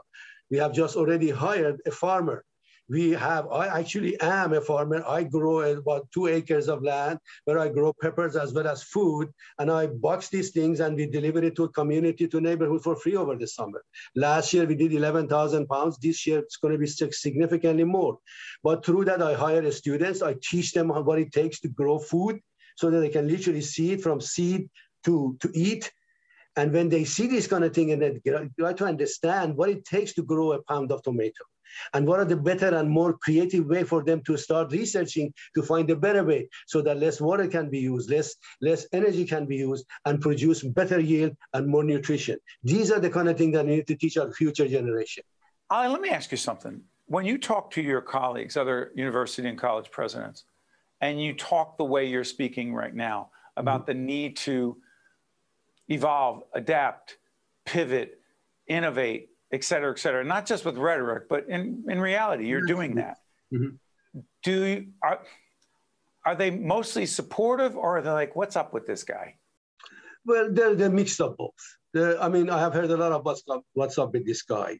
We 0.49 0.57
have 0.57 0.73
just 0.73 0.95
already 0.95 1.29
hired 1.29 1.81
a 1.85 1.91
farmer 1.91 2.45
we 2.87 3.11
have, 3.11 3.47
I 3.51 3.79
actually 3.79 4.19
am 4.21 4.53
a 4.53 4.61
farmer. 4.61 5.03
I 5.07 5.23
grow 5.23 5.61
about 5.61 6.07
two 6.11 6.27
acres 6.27 6.67
of 6.67 6.83
land 6.83 7.19
where 7.45 7.57
I 7.57 7.69
grow 7.69 7.93
peppers 7.93 8.35
as 8.35 8.53
well 8.53 8.67
as 8.67 8.83
food. 8.83 9.29
And 9.59 9.71
I 9.71 9.87
box 9.87 10.29
these 10.29 10.51
things 10.51 10.79
and 10.79 10.95
we 10.95 11.07
deliver 11.07 11.39
it 11.39 11.55
to 11.55 11.63
a 11.63 11.69
community, 11.69 12.27
to 12.27 12.41
neighborhood 12.41 12.83
for 12.83 12.95
free 12.95 13.15
over 13.15 13.35
the 13.35 13.47
summer. 13.47 13.83
Last 14.15 14.53
year, 14.53 14.65
we 14.65 14.75
did 14.75 14.93
11,000 14.93 15.67
pounds. 15.67 15.97
This 15.97 16.27
year, 16.27 16.39
it's 16.39 16.57
going 16.57 16.73
to 16.73 16.77
be 16.77 16.87
significantly 16.87 17.83
more. 17.83 18.19
But 18.63 18.85
through 18.85 19.05
that, 19.05 19.21
I 19.21 19.33
hire 19.33 19.69
students. 19.71 20.21
I 20.21 20.35
teach 20.41 20.73
them 20.73 20.89
what 20.89 21.19
it 21.19 21.31
takes 21.31 21.59
to 21.61 21.69
grow 21.69 21.97
food 21.97 22.39
so 22.75 22.91
that 22.91 22.99
they 22.99 23.09
can 23.09 23.27
literally 23.27 23.61
see 23.61 23.93
it 23.93 24.01
from 24.01 24.21
seed 24.21 24.69
to, 25.05 25.37
to 25.39 25.49
eat. 25.53 25.91
And 26.57 26.71
when 26.71 26.89
they 26.89 27.03
see 27.03 27.27
this 27.27 27.47
kind 27.47 27.63
of 27.63 27.73
thing 27.73 27.91
and 27.91 28.01
they 28.01 28.21
try 28.59 28.73
to 28.73 28.85
understand 28.85 29.57
what 29.57 29.69
it 29.69 29.85
takes 29.85 30.13
to 30.13 30.23
grow 30.23 30.53
a 30.53 30.63
pound 30.63 30.91
of 30.91 31.01
tomato, 31.03 31.43
and 31.93 32.07
what 32.07 32.19
are 32.19 32.25
the 32.25 32.35
better 32.35 32.75
and 32.75 32.89
more 32.89 33.17
creative 33.17 33.65
way 33.65 33.83
for 33.83 34.03
them 34.03 34.21
to 34.23 34.37
start 34.37 34.71
researching 34.71 35.33
to 35.55 35.61
find 35.61 35.89
a 35.89 35.95
better 35.95 36.23
way 36.23 36.47
so 36.67 36.81
that 36.81 36.97
less 36.97 37.21
water 37.21 37.47
can 37.47 37.69
be 37.69 37.79
used, 37.79 38.09
less, 38.09 38.35
less 38.61 38.87
energy 38.93 39.25
can 39.25 39.45
be 39.45 39.57
used, 39.57 39.85
and 40.05 40.21
produce 40.21 40.63
better 40.63 40.99
yield 40.99 41.35
and 41.53 41.67
more 41.67 41.83
nutrition. 41.83 42.37
These 42.63 42.91
are 42.91 42.99
the 42.99 43.09
kind 43.09 43.29
of 43.29 43.37
things 43.37 43.53
that 43.53 43.65
we 43.65 43.77
need 43.77 43.87
to 43.87 43.95
teach 43.95 44.17
our 44.17 44.31
future 44.31 44.67
generation. 44.67 45.23
Ali, 45.69 45.87
let 45.87 46.01
me 46.01 46.09
ask 46.09 46.31
you 46.31 46.37
something. 46.37 46.81
When 47.07 47.25
you 47.25 47.37
talk 47.37 47.71
to 47.71 47.81
your 47.81 48.01
colleagues, 48.01 48.57
other 48.57 48.91
university 48.95 49.47
and 49.47 49.57
college 49.57 49.91
presidents, 49.91 50.45
and 51.01 51.21
you 51.21 51.33
talk 51.33 51.77
the 51.77 51.83
way 51.83 52.05
you're 52.05 52.23
speaking 52.23 52.73
right 52.73 52.93
now 52.93 53.29
about 53.57 53.81
mm-hmm. 53.81 53.99
the 53.99 54.05
need 54.05 54.37
to 54.37 54.77
evolve, 55.87 56.43
adapt, 56.53 57.17
pivot, 57.65 58.19
innovate, 58.67 59.29
et 59.55 59.63
cetera, 59.63 59.91
et 59.91 59.99
cetera. 59.99 60.23
Not 60.23 60.45
just 60.45 60.65
with 60.65 60.77
rhetoric, 60.77 61.23
but 61.27 61.49
in, 61.49 61.83
in 61.89 61.99
reality, 61.99 62.45
you're 62.47 62.67
doing 62.75 62.95
that. 62.95 63.17
Mm-hmm. 63.51 64.21
Do 64.43 64.65
you, 64.65 64.87
are, 65.01 65.19
are 66.25 66.35
they 66.35 66.51
mostly 66.51 67.05
supportive 67.05 67.75
or 67.75 67.97
are 67.97 68.01
they 68.01 68.11
like, 68.11 68.35
what's 68.35 68.55
up 68.55 68.73
with 68.73 68.85
this 68.85 69.03
guy? 69.03 69.35
Well, 70.25 70.49
they're, 70.51 70.75
they're 70.75 70.89
mixed 71.01 71.19
up 71.21 71.37
both. 71.37 71.51
They're, 71.93 72.21
I 72.21 72.29
mean, 72.29 72.49
I 72.49 72.59
have 72.59 72.73
heard 72.73 72.91
a 72.91 72.97
lot 72.97 73.11
of 73.11 73.25
what's 73.25 73.43
up, 73.49 73.63
what's 73.73 73.97
up 73.97 74.13
with 74.13 74.25
this 74.25 74.41
guy. 74.41 74.79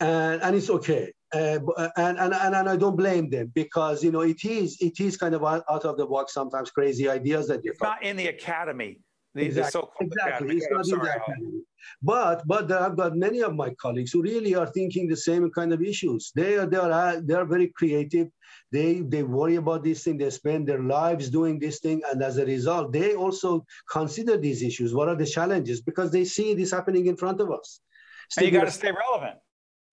And, 0.00 0.42
and 0.42 0.54
it's 0.54 0.70
okay. 0.70 1.12
Uh, 1.34 1.58
and, 1.96 2.18
and, 2.18 2.34
and, 2.34 2.54
and 2.54 2.68
I 2.68 2.76
don't 2.76 2.96
blame 2.96 3.30
them 3.30 3.50
because, 3.54 4.04
you 4.04 4.12
know, 4.12 4.20
it 4.20 4.44
is, 4.44 4.76
it 4.80 5.00
is 5.00 5.16
kind 5.16 5.34
of 5.34 5.42
out 5.44 5.64
of 5.68 5.96
the 5.96 6.06
box, 6.06 6.34
sometimes 6.34 6.70
crazy 6.70 7.08
ideas 7.08 7.48
that 7.48 7.64
you 7.64 7.72
Not 7.82 8.02
in 8.02 8.16
the 8.16 8.28
academy. 8.28 9.00
Exactly. 9.36 9.82
Exactly. 10.00 10.56
It's 10.56 10.66
not 10.70 10.88
in 10.88 10.98
the 10.98 11.16
academy. 11.16 11.60
But 12.02 12.42
but 12.46 12.70
I've 12.70 12.96
got 12.96 13.16
many 13.16 13.42
of 13.42 13.54
my 13.54 13.70
colleagues 13.74 14.12
who 14.12 14.22
really 14.22 14.54
are 14.54 14.66
thinking 14.66 15.08
the 15.08 15.16
same 15.16 15.50
kind 15.50 15.72
of 15.72 15.82
issues. 15.82 16.32
They 16.34 16.56
are 16.56 16.66
they 16.66 16.76
are 16.76 16.90
uh, 16.90 17.20
they 17.22 17.34
are 17.34 17.44
very 17.44 17.68
creative. 17.76 18.28
They 18.72 19.00
they 19.00 19.22
worry 19.22 19.56
about 19.56 19.84
this 19.84 20.02
thing. 20.02 20.18
They 20.18 20.30
spend 20.30 20.66
their 20.66 20.82
lives 20.82 21.30
doing 21.30 21.58
this 21.58 21.80
thing, 21.80 22.02
and 22.10 22.22
as 22.22 22.38
a 22.38 22.46
result, 22.46 22.92
they 22.92 23.14
also 23.14 23.64
consider 23.90 24.36
these 24.36 24.62
issues. 24.62 24.94
What 24.94 25.08
are 25.08 25.16
the 25.16 25.26
challenges? 25.26 25.80
Because 25.80 26.10
they 26.10 26.24
see 26.24 26.54
this 26.54 26.72
happening 26.72 27.06
in 27.06 27.16
front 27.16 27.40
of 27.40 27.50
us. 27.50 27.80
and 28.36 28.46
you 28.46 28.52
got 28.52 28.64
to 28.64 28.70
stay 28.70 28.90
relevant. 28.90 29.38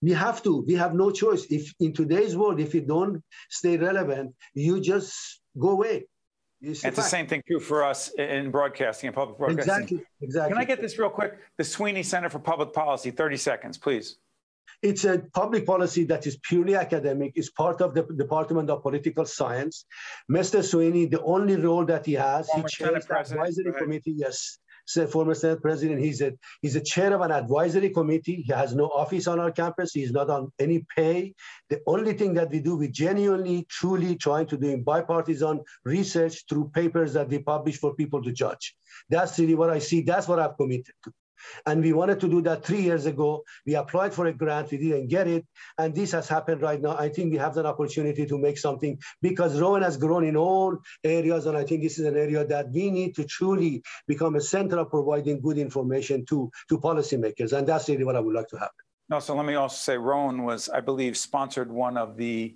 We 0.01 0.11
have 0.11 0.43
to. 0.43 0.63
We 0.67 0.73
have 0.73 0.93
no 0.93 1.11
choice. 1.11 1.45
If 1.49 1.73
in 1.79 1.93
today's 1.93 2.35
world, 2.35 2.59
if 2.59 2.73
you 2.73 2.81
don't 2.81 3.23
stay 3.49 3.77
relevant, 3.77 4.35
you 4.53 4.81
just 4.81 5.41
go 5.57 5.69
away. 5.69 6.07
It's 6.63 6.81
the 6.81 7.01
same 7.01 7.27
thing 7.27 7.43
true 7.45 7.59
for 7.59 7.83
us 7.83 8.09
in 8.17 8.49
broadcasting 8.49 9.07
and 9.07 9.15
public 9.15 9.37
broadcasting. 9.37 9.73
Exactly, 9.73 10.05
exactly. 10.21 10.53
Can 10.53 10.61
I 10.61 10.65
get 10.65 10.81
this 10.81 10.97
real 10.97 11.09
quick? 11.09 11.37
The 11.57 11.63
Sweeney 11.63 12.03
Center 12.03 12.29
for 12.29 12.39
Public 12.39 12.71
Policy, 12.71 13.11
30 13.11 13.37
seconds, 13.37 13.77
please. 13.77 14.17
It's 14.81 15.03
a 15.03 15.23
public 15.33 15.65
policy 15.65 16.05
that 16.05 16.25
is 16.25 16.37
purely 16.37 16.75
academic. 16.75 17.33
It's 17.35 17.49
part 17.49 17.81
of 17.81 17.93
the 17.93 18.03
Department 18.03 18.69
of 18.69 18.81
Political 18.81 19.25
Science. 19.25 19.85
Mr. 20.31 20.63
Sweeney, 20.63 21.05
the 21.05 21.21
only 21.23 21.57
role 21.57 21.85
that 21.85 22.05
he 22.05 22.13
has, 22.13 22.47
Former 22.47 22.67
he 22.67 22.83
chairs 22.83 23.05
the 23.05 23.19
advisory 23.19 23.73
committee. 23.77 24.13
Yes, 24.15 24.59
former 25.09 25.33
Senate 25.33 25.61
president. 25.61 26.01
He's 26.01 26.21
a 26.21 26.33
he's 26.61 26.75
a 26.75 26.81
chair 26.81 27.13
of 27.13 27.21
an 27.21 27.31
advisory 27.31 27.89
committee. 27.89 28.43
He 28.45 28.53
has 28.53 28.75
no 28.75 28.85
office 28.85 29.27
on 29.27 29.39
our 29.39 29.51
campus. 29.51 29.93
He's 29.93 30.11
not 30.11 30.29
on 30.29 30.51
any 30.59 30.85
pay. 30.95 31.33
The 31.69 31.81
only 31.87 32.13
thing 32.13 32.33
that 32.35 32.51
we 32.51 32.59
do, 32.59 32.75
we 32.75 32.89
genuinely, 32.89 33.65
truly 33.69 34.15
trying 34.15 34.47
to 34.47 34.57
do 34.57 34.69
in 34.69 34.83
bipartisan 34.83 35.61
research 35.85 36.43
through 36.49 36.71
papers 36.73 37.13
that 37.13 37.29
we 37.29 37.39
publish 37.39 37.77
for 37.77 37.95
people 37.95 38.21
to 38.23 38.31
judge. 38.31 38.75
That's 39.09 39.39
really 39.39 39.55
what 39.55 39.69
I 39.69 39.79
see. 39.79 40.01
That's 40.01 40.27
what 40.27 40.39
I've 40.39 40.57
committed 40.57 40.93
to. 41.03 41.13
And 41.65 41.83
we 41.83 41.93
wanted 41.93 42.19
to 42.21 42.27
do 42.27 42.41
that 42.43 42.65
three 42.65 42.81
years 42.81 43.05
ago. 43.05 43.43
We 43.65 43.75
applied 43.75 44.13
for 44.13 44.27
a 44.27 44.33
grant, 44.33 44.71
we 44.71 44.77
didn't 44.77 45.07
get 45.07 45.27
it. 45.27 45.45
And 45.77 45.93
this 45.95 46.11
has 46.11 46.27
happened 46.27 46.61
right 46.61 46.81
now. 46.81 46.97
I 46.97 47.09
think 47.09 47.31
we 47.31 47.37
have 47.37 47.57
an 47.57 47.65
opportunity 47.65 48.25
to 48.25 48.37
make 48.37 48.57
something 48.57 48.97
because 49.21 49.59
Rowan 49.59 49.81
has 49.83 49.97
grown 49.97 50.23
in 50.23 50.37
all 50.37 50.77
areas. 51.03 51.45
And 51.45 51.57
I 51.57 51.63
think 51.63 51.81
this 51.81 51.99
is 51.99 52.05
an 52.05 52.17
area 52.17 52.45
that 52.45 52.71
we 52.71 52.89
need 52.91 53.15
to 53.15 53.23
truly 53.25 53.83
become 54.07 54.35
a 54.35 54.41
center 54.41 54.79
of 54.79 54.89
providing 54.89 55.41
good 55.41 55.57
information 55.57 56.25
to, 56.27 56.49
to 56.69 56.77
policymakers. 56.79 57.53
And 57.53 57.67
that's 57.67 57.89
really 57.89 58.03
what 58.03 58.15
I 58.15 58.19
would 58.19 58.35
like 58.35 58.47
to 58.49 58.57
happen. 58.57 58.83
No, 59.09 59.19
so 59.19 59.35
let 59.35 59.45
me 59.45 59.55
also 59.55 59.75
say 59.75 59.97
Rowan 59.97 60.43
was, 60.43 60.69
I 60.69 60.79
believe, 60.79 61.17
sponsored 61.17 61.71
one 61.71 61.97
of 61.97 62.17
the 62.17 62.55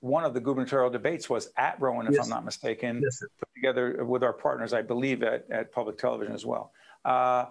one 0.00 0.22
of 0.22 0.34
the 0.34 0.40
gubernatorial 0.40 0.90
debates 0.90 1.30
was 1.30 1.48
at 1.56 1.80
Rowan, 1.80 2.06
if 2.06 2.12
yes. 2.12 2.24
I'm 2.24 2.28
not 2.28 2.44
mistaken, 2.44 3.00
yes, 3.02 3.22
put 3.38 3.48
together 3.54 4.04
with 4.04 4.22
our 4.22 4.34
partners, 4.34 4.74
I 4.74 4.82
believe, 4.82 5.22
at, 5.22 5.50
at 5.50 5.72
public 5.72 5.96
television 5.96 6.34
as 6.34 6.44
well. 6.44 6.72
Uh, 7.06 7.46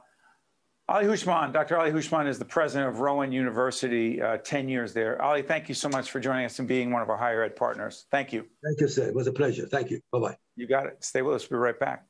Ali 0.89 1.05
Houshmand, 1.05 1.53
Dr. 1.53 1.77
Ali 1.77 1.91
Houshmand 1.91 2.27
is 2.27 2.37
the 2.37 2.43
president 2.45 2.89
of 2.89 2.99
Rowan 2.99 3.31
University, 3.31 4.21
uh, 4.21 4.35
10 4.37 4.67
years 4.67 4.93
there. 4.93 5.21
Ali, 5.21 5.41
thank 5.41 5.69
you 5.69 5.75
so 5.75 5.87
much 5.87 6.11
for 6.11 6.19
joining 6.19 6.43
us 6.45 6.59
and 6.59 6.67
being 6.67 6.91
one 6.91 7.01
of 7.01 7.09
our 7.09 7.15
higher 7.15 7.41
ed 7.41 7.55
partners. 7.55 8.05
Thank 8.11 8.33
you. 8.33 8.45
Thank 8.61 8.81
you, 8.81 8.89
sir. 8.89 9.07
It 9.07 9.15
was 9.15 9.27
a 9.27 9.31
pleasure. 9.31 9.65
Thank 9.65 9.91
you. 9.91 10.01
Bye 10.11 10.19
bye. 10.19 10.37
You 10.57 10.67
got 10.67 10.87
it. 10.87 11.01
Stay 11.01 11.21
with 11.21 11.35
us. 11.35 11.49
We'll 11.49 11.59
be 11.59 11.63
right 11.63 11.79
back. 11.79 12.05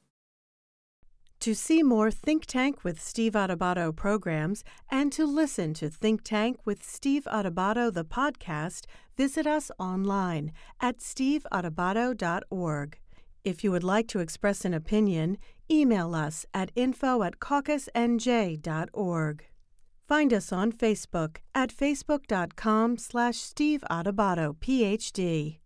To 1.41 1.53
see 1.53 1.83
more 1.83 2.09
Think 2.09 2.47
Tank 2.47 2.83
with 2.83 2.99
Steve 2.99 3.33
Adubato 3.33 3.95
programs 3.95 4.63
and 4.89 5.11
to 5.13 5.25
listen 5.25 5.75
to 5.75 5.89
Think 5.89 6.23
Tank 6.23 6.57
with 6.65 6.83
Steve 6.83 7.25
Adubato, 7.25 7.93
the 7.93 8.05
podcast, 8.05 8.85
visit 9.15 9.45
us 9.45 9.69
online 9.77 10.51
at 10.79 10.97
steveadubato.org. 10.99 12.97
If 13.43 13.63
you 13.63 13.71
would 13.71 13.83
like 13.83 14.07
to 14.07 14.19
express 14.19 14.63
an 14.63 14.73
opinion, 14.73 15.37
email 15.73 16.13
us 16.13 16.45
at 16.53 16.71
info 16.75 17.23
at 17.23 17.39
caucusnj.org. 17.39 19.45
Find 20.07 20.33
us 20.33 20.51
on 20.51 20.71
Facebook 20.71 21.37
at 21.55 21.71
facebook.com 21.71 22.97
slash 22.97 23.37
Steve 23.37 23.83
Adubato, 23.89 24.55
PhD, 24.55 25.57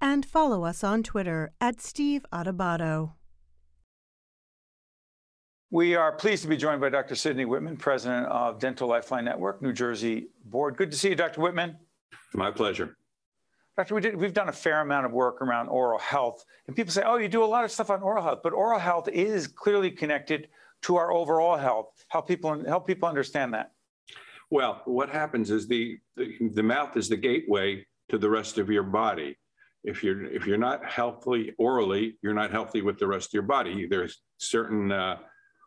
and 0.00 0.26
follow 0.26 0.64
us 0.64 0.82
on 0.84 1.02
Twitter 1.02 1.52
at 1.60 1.80
Steve 1.80 2.26
Adubato. 2.32 3.12
We 5.70 5.96
are 5.96 6.12
pleased 6.12 6.42
to 6.42 6.48
be 6.48 6.56
joined 6.56 6.80
by 6.80 6.90
Dr. 6.90 7.16
Sidney 7.16 7.46
Whitman, 7.46 7.76
president 7.76 8.26
of 8.26 8.60
Dental 8.60 8.88
Lifeline 8.88 9.24
Network, 9.24 9.62
New 9.62 9.72
Jersey 9.72 10.28
Board. 10.44 10.76
Good 10.76 10.92
to 10.92 10.96
see 10.96 11.08
you, 11.08 11.16
Dr. 11.16 11.40
Whitman. 11.40 11.76
My 12.32 12.50
pleasure. 12.50 12.96
Doctor, 13.76 13.96
we 13.96 14.00
did, 14.00 14.14
we've 14.14 14.32
done 14.32 14.48
a 14.48 14.52
fair 14.52 14.80
amount 14.80 15.04
of 15.04 15.12
work 15.12 15.42
around 15.42 15.68
oral 15.68 15.98
health. 15.98 16.44
And 16.66 16.76
people 16.76 16.92
say, 16.92 17.02
oh, 17.04 17.16
you 17.16 17.28
do 17.28 17.42
a 17.42 17.46
lot 17.46 17.64
of 17.64 17.72
stuff 17.72 17.90
on 17.90 18.02
oral 18.02 18.22
health, 18.22 18.40
but 18.42 18.52
oral 18.52 18.78
health 18.78 19.08
is 19.08 19.48
clearly 19.48 19.90
connected 19.90 20.48
to 20.82 20.96
our 20.96 21.10
overall 21.10 21.56
health. 21.56 21.88
Help 22.08 22.28
people, 22.28 22.64
help 22.64 22.86
people 22.86 23.08
understand 23.08 23.52
that. 23.54 23.72
Well, 24.50 24.82
what 24.84 25.08
happens 25.08 25.50
is 25.50 25.66
the, 25.66 25.98
the, 26.16 26.50
the 26.52 26.62
mouth 26.62 26.96
is 26.96 27.08
the 27.08 27.16
gateway 27.16 27.84
to 28.10 28.18
the 28.18 28.30
rest 28.30 28.58
of 28.58 28.70
your 28.70 28.84
body. 28.84 29.36
If 29.82 30.04
you're, 30.04 30.24
if 30.26 30.46
you're 30.46 30.56
not 30.56 30.84
healthy 30.84 31.52
orally, 31.58 32.16
you're 32.22 32.34
not 32.34 32.52
healthy 32.52 32.80
with 32.80 32.98
the 32.98 33.08
rest 33.08 33.30
of 33.30 33.34
your 33.34 33.42
body. 33.42 33.86
There's 33.86 34.22
certain 34.38 34.92
uh, 34.92 35.16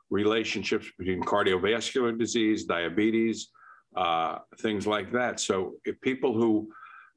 relationships 0.09 0.87
between 0.97 1.21
cardiovascular 1.21 2.17
disease, 2.17 2.63
diabetes, 2.63 3.49
uh, 3.97 4.39
things 4.59 4.87
like 4.87 5.11
that. 5.11 5.41
So 5.41 5.73
if 5.83 5.99
people 5.99 6.33
who 6.33 6.69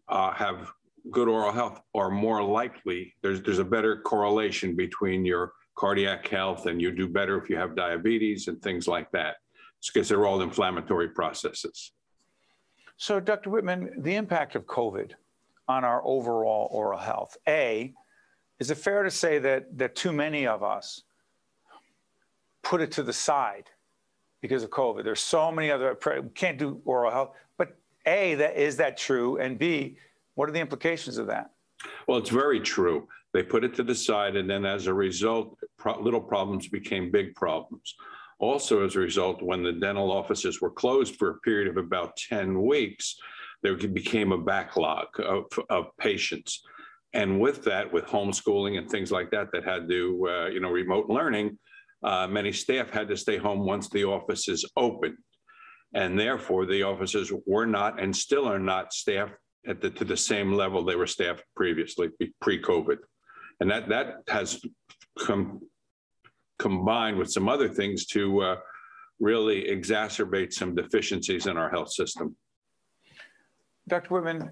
uh, 0.09 0.33
have 0.33 0.73
good 1.11 1.29
oral 1.29 1.53
health 1.53 1.81
are 1.95 2.11
more 2.11 2.43
likely, 2.43 3.15
there's, 3.23 3.43
there's 3.43 3.59
a 3.59 3.65
better 3.65 4.01
correlation 4.01 4.77
between 4.77 5.25
your 5.25 5.53
cardiac 5.77 6.27
health 6.29 6.67
and 6.67 6.81
you 6.81 6.91
do 6.91 7.09
better 7.09 7.43
if 7.43 7.49
you 7.49 7.57
have 7.57 7.75
diabetes 7.75 8.49
and 8.49 8.61
things 8.63 8.87
like 8.87 9.11
that. 9.13 9.37
It's 9.79 9.91
because 9.91 10.09
they're 10.09 10.27
all 10.27 10.43
inflammatory 10.43 11.09
processes. 11.09 11.93
So, 12.99 13.19
Dr. 13.19 13.49
Whitman, 13.49 13.95
the 13.97 14.15
impact 14.15 14.55
of 14.57 14.67
COVID 14.67 15.13
on 15.69 15.85
our 15.85 16.03
overall 16.05 16.69
oral 16.71 16.99
health. 16.99 17.39
A, 17.49 17.95
is 18.59 18.71
it 18.71 18.75
fair 18.75 19.03
to 19.03 19.11
say 19.11 19.39
that, 19.39 19.79
that 19.79 19.95
too 19.95 20.13
many 20.13 20.47
of 20.47 20.63
us 20.63 21.05
put 22.63 22.83
it 22.83 22.93
to 22.93 23.03
the 23.03 23.13
side 23.13 23.71
because 24.43 24.63
of 24.63 24.69
COVID? 24.69 25.03
There's 25.03 25.21
so 25.21 25.51
many 25.51 25.71
other, 25.71 25.97
can't 26.35 26.59
do 26.59 26.83
oral 26.85 27.11
health. 27.11 27.31
But 27.57 27.75
A, 28.05 28.35
that, 28.35 28.57
is 28.59 28.77
that 28.77 28.99
true? 28.99 29.39
And 29.39 29.59
B, 29.59 29.97
what 30.41 30.49
are 30.49 30.53
the 30.53 30.59
implications 30.59 31.19
of 31.19 31.27
that? 31.27 31.51
Well, 32.09 32.17
it's 32.17 32.31
very 32.31 32.61
true. 32.61 33.07
They 33.35 33.43
put 33.43 33.63
it 33.63 33.75
to 33.75 33.83
the 33.83 33.95
side, 33.95 34.37
and 34.37 34.49
then 34.49 34.65
as 34.65 34.87
a 34.87 34.95
result, 34.95 35.55
pro- 35.79 36.01
little 36.01 36.23
problems 36.23 36.67
became 36.67 37.11
big 37.11 37.35
problems. 37.35 37.95
Also, 38.39 38.83
as 38.83 38.97
a 38.97 39.01
result, 39.01 39.43
when 39.43 39.63
the 39.63 39.73
dental 39.73 40.11
offices 40.11 40.63
were 40.63 40.71
closed 40.71 41.17
for 41.17 41.29
a 41.29 41.39
period 41.41 41.69
of 41.69 41.77
about 41.77 42.17
10 42.17 42.63
weeks, 42.63 43.17
there 43.63 43.77
became 43.77 44.33
a 44.33 44.39
backlog 44.39 45.09
of, 45.19 45.45
of 45.69 45.95
patients. 45.99 46.63
And 47.13 47.39
with 47.39 47.63
that, 47.65 47.93
with 47.93 48.07
homeschooling 48.07 48.79
and 48.79 48.89
things 48.89 49.13
like 49.13 49.31
that, 49.33 49.53
that 49.53 49.65
had 49.65 49.91
to, 49.91 50.27
uh, 50.27 50.47
you 50.47 50.61
know, 50.61 50.71
remote 50.71 51.11
learning, 51.11 51.59
uh, 52.03 52.27
many 52.27 52.51
staff 52.51 52.89
had 52.89 53.09
to 53.09 53.17
stay 53.19 53.37
home 53.37 53.67
once 53.67 53.91
the 53.91 54.05
offices 54.05 54.65
opened. 54.75 55.19
And 55.93 56.19
therefore, 56.19 56.65
the 56.65 56.85
offices 56.85 57.31
were 57.47 57.67
not 57.67 58.01
and 58.01 58.17
still 58.17 58.49
are 58.49 58.59
not 58.59 58.95
staffed 58.95 59.35
at 59.67 59.81
the, 59.81 59.91
to 59.91 60.05
the 60.05 60.17
same 60.17 60.53
level 60.53 60.85
they 60.85 60.97
were 60.97 61.07
staffed 61.07 61.45
previously, 61.55 62.11
pre-COVID. 62.41 62.99
And 63.61 63.71
that, 63.71 63.89
that 63.89 64.23
has 64.29 64.61
come 65.19 65.61
combined 66.59 67.17
with 67.17 67.31
some 67.31 67.49
other 67.49 67.69
things 67.69 68.07
to 68.07 68.41
uh, 68.43 68.57
really 69.19 69.65
exacerbate 69.65 70.53
some 70.53 70.75
deficiencies 70.75 71.47
in 71.47 71.57
our 71.57 71.71
health 71.71 71.91
system. 71.91 72.37
Dr. 73.89 74.15
Whitman, 74.15 74.51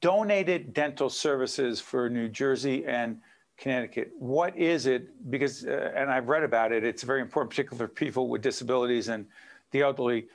donated 0.00 0.72
dental 0.72 1.10
services 1.10 1.80
for 1.80 2.08
New 2.08 2.28
Jersey 2.28 2.86
and 2.86 3.18
Connecticut. 3.58 4.12
What 4.18 4.56
is 4.56 4.86
it? 4.86 5.30
Because, 5.30 5.66
uh, 5.66 5.92
and 5.94 6.10
I've 6.10 6.28
read 6.28 6.42
about 6.42 6.72
it, 6.72 6.84
it's 6.84 7.02
very 7.02 7.20
important, 7.20 7.50
particularly 7.50 7.86
for 7.86 7.92
people 7.92 8.28
with 8.28 8.42
disabilities 8.42 9.08
and 9.08 9.26
the 9.72 9.82
elderly. 9.82 10.28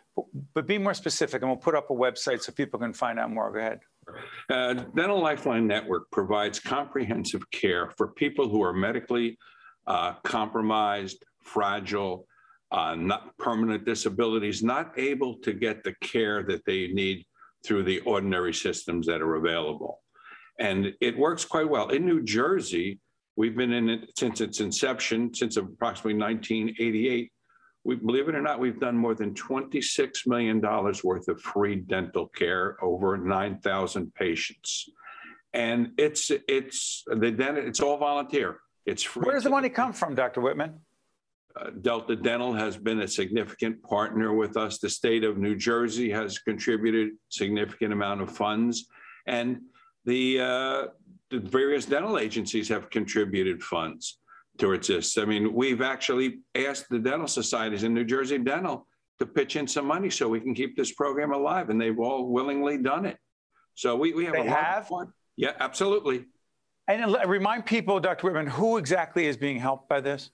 But, 0.53 0.67
be 0.67 0.77
more 0.77 0.93
specific, 0.93 1.41
and 1.41 1.49
we'll 1.49 1.57
put 1.57 1.75
up 1.75 1.89
a 1.89 1.93
website 1.93 2.41
so 2.41 2.51
people 2.51 2.79
can 2.79 2.93
find 2.93 3.19
out 3.19 3.31
more. 3.31 3.51
Go 3.51 3.59
ahead. 3.59 3.79
Uh, 4.49 4.73
Dental 4.95 5.19
Lifeline 5.19 5.67
Network 5.67 6.11
provides 6.11 6.59
comprehensive 6.59 7.49
care 7.51 7.91
for 7.97 8.09
people 8.09 8.49
who 8.49 8.61
are 8.61 8.73
medically 8.73 9.37
uh, 9.87 10.13
compromised, 10.23 11.23
fragile, 11.43 12.27
uh, 12.71 12.95
not 12.95 13.37
permanent 13.37 13.85
disabilities, 13.85 14.63
not 14.63 14.97
able 14.97 15.37
to 15.39 15.53
get 15.53 15.83
the 15.83 15.93
care 16.01 16.43
that 16.43 16.65
they 16.65 16.87
need 16.87 17.25
through 17.65 17.83
the 17.83 17.99
ordinary 18.01 18.53
systems 18.53 19.07
that 19.07 19.21
are 19.21 19.35
available. 19.35 20.01
And 20.59 20.93
it 21.01 21.17
works 21.17 21.45
quite 21.45 21.69
well. 21.69 21.89
In 21.89 22.05
New 22.05 22.23
Jersey, 22.23 22.99
we've 23.35 23.55
been 23.55 23.73
in 23.73 23.89
it 23.89 24.11
since 24.17 24.41
its 24.41 24.59
inception, 24.59 25.33
since 25.33 25.57
approximately 25.57 26.19
1988. 26.19 27.31
We 27.83 27.95
believe 27.95 28.29
it 28.29 28.35
or 28.35 28.41
not, 28.41 28.59
we've 28.59 28.79
done 28.79 28.95
more 28.95 29.15
than 29.15 29.33
$26 29.33 30.27
million 30.27 30.61
worth 30.61 31.27
of 31.27 31.41
free 31.41 31.75
dental 31.75 32.27
care 32.27 32.77
over 32.83 33.17
9,000 33.17 34.13
patients. 34.13 34.89
And 35.53 35.91
it's 35.97 36.31
it's 36.47 37.03
the 37.07 37.35
it's 37.67 37.81
all 37.81 37.97
volunteer. 37.97 38.59
It's 38.85 39.03
free. 39.03 39.23
Where 39.23 39.35
does 39.35 39.43
the 39.43 39.49
money 39.49 39.69
come 39.69 39.93
from, 39.93 40.15
Dr. 40.15 40.41
Whitman? 40.41 40.79
Uh, 41.55 41.71
Delta 41.81 42.15
Dental 42.15 42.53
has 42.53 42.77
been 42.77 43.01
a 43.01 43.07
significant 43.07 43.83
partner 43.83 44.33
with 44.33 44.55
us. 44.55 44.77
The 44.77 44.89
state 44.89 45.25
of 45.25 45.37
New 45.37 45.55
Jersey 45.55 46.09
has 46.09 46.39
contributed 46.39 47.09
significant 47.29 47.91
amount 47.91 48.21
of 48.21 48.31
funds, 48.31 48.85
and 49.27 49.59
the, 50.05 50.39
uh, 50.39 50.87
the 51.29 51.39
various 51.39 51.85
dental 51.85 52.17
agencies 52.17 52.69
have 52.69 52.89
contributed 52.89 53.61
funds 53.61 54.19
towards 54.57 54.87
this. 54.87 55.17
I 55.17 55.25
mean, 55.25 55.53
we've 55.53 55.81
actually 55.81 56.39
asked 56.55 56.85
the 56.89 56.99
dental 56.99 57.27
societies 57.27 57.83
in 57.83 57.93
New 57.93 58.03
Jersey 58.03 58.37
Dental 58.37 58.87
to 59.19 59.25
pitch 59.25 59.55
in 59.55 59.67
some 59.67 59.85
money 59.85 60.09
so 60.09 60.27
we 60.27 60.39
can 60.39 60.53
keep 60.53 60.75
this 60.75 60.91
program 60.91 61.31
alive, 61.31 61.69
and 61.69 61.79
they've 61.79 61.99
all 61.99 62.27
willingly 62.27 62.77
done 62.77 63.05
it. 63.05 63.17
So 63.75 63.95
we, 63.95 64.13
we 64.13 64.25
have 64.25 64.33
they 64.33 64.47
a 64.47 64.49
have? 64.49 64.83
of 64.83 64.87
fun. 64.87 65.13
Yeah, 65.37 65.53
absolutely. 65.59 66.25
And 66.87 67.15
remind 67.27 67.65
people, 67.65 67.99
Dr. 67.99 68.27
Whitman, 68.27 68.47
who 68.47 68.77
exactly 68.77 69.27
is 69.27 69.37
being 69.37 69.57
helped 69.57 69.87
by 69.87 70.01
this? 70.01 70.31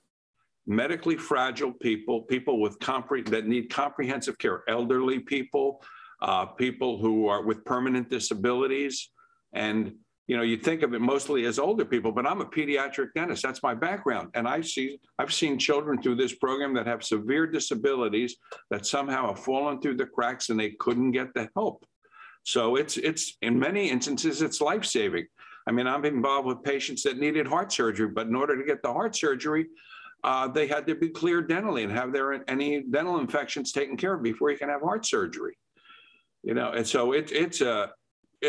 medically 0.68 1.16
fragile 1.16 1.72
people, 1.72 2.22
people 2.22 2.60
with 2.60 2.78
compre- 2.80 3.28
that 3.30 3.48
need 3.48 3.70
comprehensive 3.70 4.38
care, 4.38 4.64
elderly 4.68 5.18
people, 5.18 5.82
uh, 6.22 6.46
people 6.46 7.00
who 7.00 7.28
are 7.28 7.44
with 7.44 7.64
permanent 7.64 8.10
disabilities, 8.10 9.10
and 9.54 9.94
you 10.28 10.36
know 10.36 10.44
you 10.44 10.58
think 10.58 10.84
of 10.84 10.94
it 10.94 11.02
mostly 11.02 11.46
as 11.46 11.58
older 11.58 11.86
people. 11.86 12.12
But 12.12 12.28
I'm 12.28 12.42
a 12.42 12.46
pediatric 12.46 13.14
dentist. 13.16 13.44
That's 13.44 13.64
my 13.64 13.74
background, 13.74 14.30
and 14.34 14.48
I 14.48 14.62
see 14.62 15.00
I've 15.18 15.34
seen 15.34 15.58
children 15.58 16.02
through 16.02 16.16
this 16.16 16.36
program 16.36 16.74
that 16.76 16.88
have 16.88 17.04
severe 17.04 17.48
disabilities 17.48 18.36
that 18.70 18.86
somehow 18.86 19.28
have 19.28 19.40
fallen 19.40 19.82
through 19.82 19.96
the 19.96 20.06
cracks 20.06 20.50
and 20.50 20.60
they 20.60 20.72
couldn't 20.80 21.12
get 21.12 21.34
the 21.34 21.50
help. 21.56 21.86
So 22.44 22.76
it's 22.76 22.98
it's 22.98 23.38
in 23.42 23.58
many 23.58 23.90
instances 23.90 24.42
it's 24.42 24.62
life 24.62 24.86
saving. 24.86 25.28
I 25.68 25.72
mean, 25.72 25.86
I'm 25.86 26.06
involved 26.06 26.48
with 26.48 26.64
patients 26.64 27.04
that 27.04 27.18
needed 27.18 27.46
heart 27.46 27.74
surgery, 27.74 28.08
but 28.08 28.28
in 28.28 28.36
order 28.36 28.58
to 28.58 28.64
get 28.64 28.82
the 28.82 28.94
heart 28.94 29.18
surgery, 29.18 29.68
uh, 30.24 30.48
they 30.48 30.66
had 30.66 30.88
to 30.88 30.96
be 30.96 31.10
cleared 31.10 31.50
dentally 31.50 31.84
and 31.84 31.92
have 31.92 32.14
their 32.14 32.50
any 32.50 32.84
dental 32.84 33.20
infections 33.20 33.72
taken 33.72 33.98
care 33.98 34.14
of 34.14 34.24
before 34.24 34.50
you 34.50 34.58
can 34.58 34.70
have 34.70 34.82
heart 34.82 35.06
surgery. 35.06 35.58
You 36.44 36.54
know, 36.54 36.72
and 36.72 36.88
so 36.88 37.12
it's 37.12 37.32
it's 37.32 37.62
a 37.62 37.92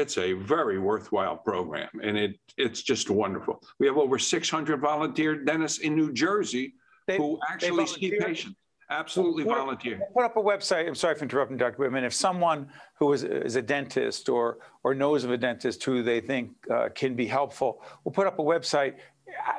it's 0.01 0.19
a 0.19 0.33
very 0.33 0.79
worthwhile 0.79 1.37
program, 1.37 1.89
and 2.03 2.17
it 2.17 2.39
it's 2.57 2.83
just 2.83 3.11
wonderful. 3.11 3.63
We 3.79 3.87
have 3.87 3.97
over 3.97 4.19
600 4.19 4.81
volunteer 4.81 5.37
dentists 5.37 5.79
in 5.79 5.95
New 5.95 6.13
Jersey 6.13 6.75
they, 7.07 7.17
who 7.17 7.39
actually 7.49 7.87
see 7.87 8.19
patients. 8.19 8.57
Absolutely 8.91 9.45
put, 9.45 9.59
volunteer. 9.59 10.01
Put 10.15 10.25
up 10.25 10.39
a 10.39 10.41
website. 10.41 10.89
I'm 10.89 10.95
sorry 10.95 11.15
for 11.15 11.25
interrupting, 11.25 11.59
Dr. 11.59 11.77
Whitman. 11.77 12.05
If 12.05 12.15
someone 12.15 12.71
who 12.99 13.13
is, 13.13 13.23
is 13.23 13.57
a 13.57 13.63
dentist 13.63 14.31
or 14.31 14.59
or 14.83 14.95
knows 14.95 15.25
of 15.25 15.31
a 15.31 15.37
dentist 15.37 15.85
who 15.85 16.03
they 16.03 16.21
think 16.21 16.53
uh, 16.71 16.89
can 16.95 17.15
be 17.15 17.27
helpful, 17.27 17.83
we'll 18.05 18.13
put 18.13 18.27
up 18.27 18.39
a 18.39 18.43
website 18.43 18.95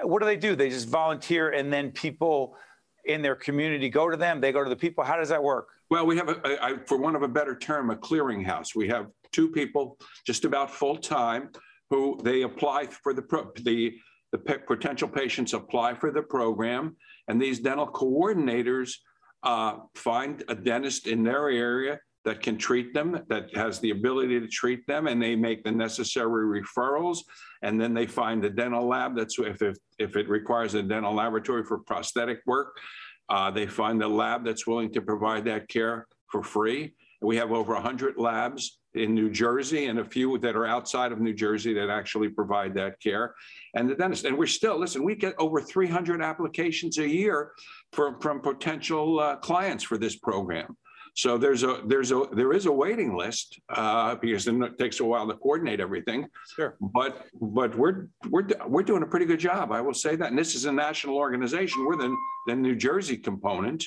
what 0.03 0.19
do 0.19 0.25
they 0.25 0.37
do? 0.37 0.55
They 0.55 0.69
just 0.69 0.87
volunteer, 0.87 1.49
and 1.49 1.71
then 1.71 1.91
people 1.91 2.55
in 3.05 3.21
their 3.21 3.35
community 3.35 3.89
go 3.89 4.09
to 4.09 4.17
them. 4.17 4.41
They 4.41 4.51
go 4.51 4.63
to 4.63 4.69
the 4.69 4.75
people. 4.75 5.03
How 5.03 5.17
does 5.17 5.29
that 5.29 5.41
work? 5.41 5.67
Well, 5.89 6.05
we 6.05 6.17
have, 6.17 6.29
a, 6.29 6.57
a, 6.61 6.79
for 6.85 6.97
one 6.97 7.15
of 7.15 7.23
a 7.23 7.27
better 7.27 7.55
term, 7.55 7.89
a 7.89 7.95
clearinghouse. 7.95 8.75
We 8.75 8.87
have 8.89 9.07
two 9.31 9.49
people, 9.49 9.97
just 10.25 10.45
about 10.45 10.71
full 10.71 10.97
time, 10.97 11.49
who 11.89 12.19
they 12.23 12.43
apply 12.43 12.87
for 12.87 13.13
the 13.13 13.23
the 13.63 13.93
the 14.31 14.37
potential 14.37 15.07
patients 15.07 15.53
apply 15.53 15.95
for 15.95 16.11
the 16.11 16.21
program, 16.21 16.95
and 17.27 17.41
these 17.41 17.59
dental 17.59 17.87
coordinators 17.87 18.93
uh, 19.43 19.77
find 19.95 20.43
a 20.49 20.55
dentist 20.55 21.07
in 21.07 21.23
their 21.23 21.49
area 21.49 21.99
that 22.25 22.41
can 22.41 22.57
treat 22.57 22.93
them, 22.93 23.19
that 23.29 23.55
has 23.55 23.79
the 23.79 23.91
ability 23.91 24.39
to 24.39 24.47
treat 24.47 24.85
them, 24.87 25.07
and 25.07 25.21
they 25.21 25.35
make 25.35 25.63
the 25.63 25.71
necessary 25.71 26.61
referrals. 26.61 27.19
And 27.61 27.79
then 27.79 27.93
they 27.93 28.05
find 28.05 28.43
the 28.43 28.49
dental 28.49 28.87
lab 28.87 29.15
that's 29.15 29.39
if, 29.39 29.61
if, 29.61 29.77
if 29.97 30.15
it 30.15 30.27
requires 30.27 30.73
a 30.73 30.83
dental 30.83 31.13
laboratory 31.13 31.63
for 31.63 31.79
prosthetic 31.79 32.41
work, 32.45 32.77
uh, 33.29 33.49
they 33.51 33.67
find 33.67 34.01
the 34.01 34.07
lab 34.07 34.43
that's 34.43 34.67
willing 34.67 34.91
to 34.93 35.01
provide 35.01 35.45
that 35.45 35.69
care 35.69 36.07
for 36.27 36.43
free. 36.43 36.93
We 37.21 37.37
have 37.37 37.51
over 37.51 37.73
100 37.73 38.17
labs 38.17 38.78
in 38.95 39.13
New 39.13 39.29
Jersey 39.29 39.85
and 39.85 39.99
a 39.99 40.05
few 40.05 40.37
that 40.39 40.55
are 40.55 40.65
outside 40.65 41.11
of 41.11 41.19
New 41.19 41.33
Jersey 41.33 41.73
that 41.73 41.89
actually 41.89 42.29
provide 42.29 42.73
that 42.75 42.99
care. 42.99 43.35
And 43.75 43.89
the 43.89 43.95
dentist, 43.95 44.25
and 44.25 44.37
we're 44.37 44.47
still, 44.47 44.79
listen, 44.79 45.03
we 45.03 45.15
get 45.15 45.35
over 45.37 45.61
300 45.61 46.21
applications 46.21 46.97
a 46.97 47.07
year 47.07 47.51
for, 47.93 48.19
from 48.19 48.41
potential 48.41 49.19
uh, 49.19 49.35
clients 49.37 49.83
for 49.83 49.97
this 49.97 50.15
program. 50.15 50.75
So 51.15 51.37
there's 51.37 51.63
a 51.63 51.81
there's 51.85 52.11
a 52.11 52.27
there 52.31 52.53
is 52.53 52.65
a 52.65 52.71
waiting 52.71 53.17
list 53.17 53.59
uh, 53.69 54.15
because 54.15 54.47
it 54.47 54.77
takes 54.77 54.99
a 54.99 55.03
while 55.03 55.27
to 55.27 55.33
coordinate 55.33 55.79
everything. 55.79 56.27
Sure. 56.55 56.77
But 56.79 57.25
but 57.41 57.75
we're 57.75 58.07
we're 58.29 58.47
we're 58.67 58.83
doing 58.83 59.03
a 59.03 59.05
pretty 59.07 59.25
good 59.25 59.39
job. 59.39 59.71
I 59.71 59.81
will 59.81 59.93
say 59.93 60.15
that. 60.15 60.29
And 60.29 60.37
this 60.37 60.55
is 60.55 60.65
a 60.65 60.71
national 60.71 61.17
organization. 61.17 61.85
We're 61.85 61.97
the 61.97 62.15
the 62.47 62.55
New 62.55 62.75
Jersey 62.75 63.17
component. 63.17 63.83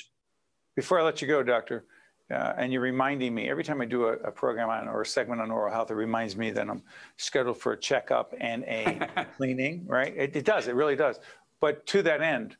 Before 0.75 0.99
I 0.99 1.03
let 1.03 1.21
you 1.21 1.27
go, 1.27 1.41
Doctor, 1.41 1.85
uh, 2.31 2.53
and 2.57 2.71
you're 2.71 2.81
reminding 2.81 3.35
me 3.35 3.49
every 3.49 3.63
time 3.63 3.81
I 3.81 3.85
do 3.85 4.05
a, 4.05 4.13
a, 4.13 4.31
program 4.31 4.69
on 4.69 4.87
or 4.87 5.01
a 5.01 5.05
segment 5.05 5.41
on 5.41 5.51
oral 5.51 5.71
health, 5.71 5.91
it 5.91 5.95
reminds 5.95 6.35
me 6.35 6.51
that 6.51 6.69
I'm 6.69 6.81
scheduled 7.17 7.57
for 7.57 7.73
a 7.73 7.77
checkup 7.77 8.33
and 8.39 8.63
a 8.63 9.27
cleaning. 9.37 9.85
Right? 9.85 10.13
It, 10.15 10.35
it 10.35 10.45
does. 10.45 10.67
It 10.67 10.75
really 10.75 10.95
does. 10.95 11.19
But 11.59 11.85
to 11.87 12.01
that 12.03 12.21
end, 12.21 12.55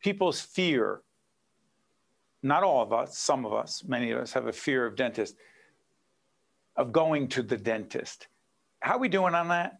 people's 0.00 0.40
fear 0.40 1.02
not 2.42 2.62
all 2.62 2.82
of 2.82 2.92
us, 2.92 3.16
some 3.16 3.46
of 3.46 3.52
us, 3.52 3.84
many 3.86 4.10
of 4.10 4.20
us 4.20 4.32
have 4.32 4.46
a 4.46 4.52
fear 4.52 4.84
of 4.84 4.96
dentists, 4.96 5.36
of 6.76 6.92
going 6.92 7.28
to 7.28 7.42
the 7.42 7.56
dentist. 7.56 8.26
How 8.80 8.96
are 8.96 8.98
we 8.98 9.08
doing 9.08 9.34
on 9.34 9.48
that? 9.48 9.78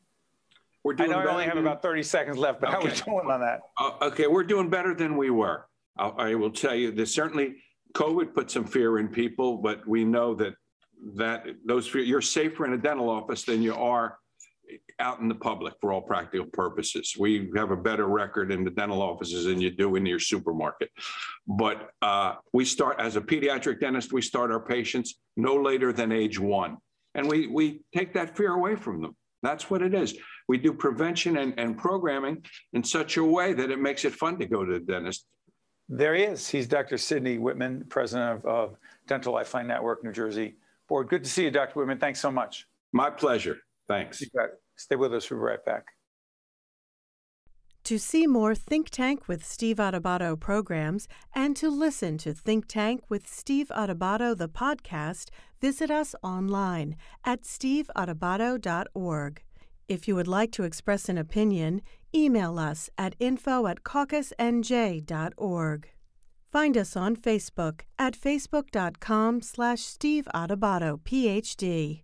We're 0.85 0.95
doing 0.95 1.13
I 1.13 1.15
know 1.15 1.29
I 1.29 1.33
only 1.33 1.45
have 1.45 1.55
than... 1.55 1.67
about 1.67 1.83
30 1.83 2.03
seconds 2.03 2.39
left, 2.39 2.61
but 2.61 2.69
okay. 2.69 2.75
how 2.75 2.83
are 2.83 2.91
we 2.91 3.21
doing 3.21 3.31
on 3.33 3.41
that? 3.41 3.61
Uh, 3.79 3.93
okay, 4.03 4.27
we're 4.27 4.45
doing 4.45 4.69
better 4.69 4.95
than 4.95 5.17
we 5.17 5.31
were. 5.31 5.67
I'll, 5.97 6.15
I 6.17 6.35
will 6.35 6.51
tell 6.51 6.75
you 6.75 6.93
that 6.93 7.07
certainly 7.07 7.57
COVID 7.95 8.35
put 8.35 8.51
some 8.51 8.65
fear 8.65 8.99
in 8.99 9.09
people, 9.09 9.59
but 9.59 9.87
we 9.87 10.05
know 10.05 10.35
that 10.35 10.55
that 11.17 11.47
those 11.67 11.87
fear, 11.89 12.03
you're 12.03 12.21
safer 12.21 12.65
in 12.65 12.73
a 12.75 12.79
dental 12.79 13.11
office 13.11 13.43
than 13.43 13.61
you 13.61 13.75
are 13.75 14.19
out 15.01 15.21
in 15.21 15.29
the 15.29 15.35
public 15.35 15.75
for 15.81 15.93
all 15.93 16.01
practical 16.01 16.47
purposes. 16.47 17.15
We 17.19 17.51
have 17.57 17.71
a 17.71 17.77
better 17.77 18.07
record 18.07 18.53
in 18.53 18.65
the 18.65 18.71
dental 18.71 19.03
offices 19.03 19.45
than 19.45 19.61
you 19.61 19.71
do 19.71 19.97
in 19.97 20.07
your 20.07 20.21
supermarket. 20.21 20.91
But 21.47 21.91
uh, 22.01 22.35
we 22.53 22.65
start, 22.65 23.01
as 23.01 23.17
a 23.17 23.21
pediatric 23.21 23.81
dentist, 23.81 24.13
we 24.13 24.23
start 24.23 24.51
our 24.51 24.61
patients 24.61 25.19
no 25.37 25.57
later 25.57 25.93
than 25.93 26.13
age 26.13 26.39
one. 26.39 26.79
And 27.15 27.29
we, 27.29 27.49
we 27.49 27.83
take 27.95 28.15
that 28.15 28.37
fear 28.37 28.53
away 28.53 28.77
from 28.77 29.03
them. 29.03 29.17
That's 29.43 29.69
what 29.69 29.83
it 29.83 29.93
is. 29.93 30.15
We 30.49 30.57
do 30.57 30.73
prevention 30.73 31.37
and, 31.39 31.53
and 31.59 31.77
programming 31.77 32.45
in 32.73 32.85
such 32.85 33.17
a 33.17 33.25
way 33.25 33.53
that 33.53 33.71
it 33.71 33.81
makes 33.81 34.05
it 34.05 34.15
fun 34.15 34.39
to 34.39 34.47
go 34.47 34.65
to 34.65 34.73
the 34.75 34.81
dentist. 34.81 35.27
There 35.89 36.15
he 36.15 36.23
is. 36.23 36.49
He's 36.49 36.67
Dr. 36.67 36.97
Sidney 36.97 37.39
Whitman, 37.39 37.85
president 37.89 38.39
of, 38.39 38.47
of 38.47 38.77
Dental 39.07 39.33
Lifeline 39.33 39.67
Network, 39.67 40.05
New 40.05 40.13
Jersey 40.13 40.55
board. 40.89 41.09
Good 41.09 41.25
to 41.25 41.31
see 41.31 41.45
you, 41.45 41.51
Dr. 41.51 41.73
Whitman. 41.75 41.99
Thanks 41.99 42.21
so 42.21 42.31
much. 42.31 42.69
My 42.93 43.11
pleasure. 43.11 43.59
Thanks. 43.89 44.23
Stay 44.77 44.97
with 44.97 45.15
us. 45.15 45.31
We'll 45.31 45.41
be 45.41 45.45
right 45.45 45.65
back. 45.65 45.87
To 47.85 47.99
see 47.99 48.29
more 48.29 48.55
Think 48.55 48.91
Tank 48.91 49.27
with 49.27 49.45
Steve 49.45 49.79
Adubato 49.79 50.39
programs 50.39 51.09
and 51.35 51.57
to 51.57 51.69
listen 51.69 52.17
to 52.19 52.33
Think 52.33 52.69
Tank 52.69 53.03
with 53.09 53.27
Steve 53.27 53.73
Adubato, 53.75 54.37
the 54.37 54.49
podcast, 54.49 55.31
visit 55.61 55.91
us 55.91 56.15
online 56.23 56.95
at 57.25 57.43
steveadubato.org. 57.43 59.43
If 59.89 60.09
you 60.09 60.15
would 60.15 60.29
like 60.29 60.53
to 60.53 60.65
express 60.65 61.09
an 61.09 61.19
opinion, 61.19 61.83
email 62.15 62.59
us 62.59 62.89
at 62.97 63.17
info 63.19 63.67
at 63.67 63.83
caucusnj.org. 63.83 65.89
Find 66.53 66.77
us 66.77 66.97
on 66.97 67.17
Facebook 67.17 67.81
at 67.99 68.15
facebook.com 68.15 69.41
slash 69.41 69.81
Steve 69.81 70.29
Adubato, 70.35 71.01
PhD, 71.01 72.03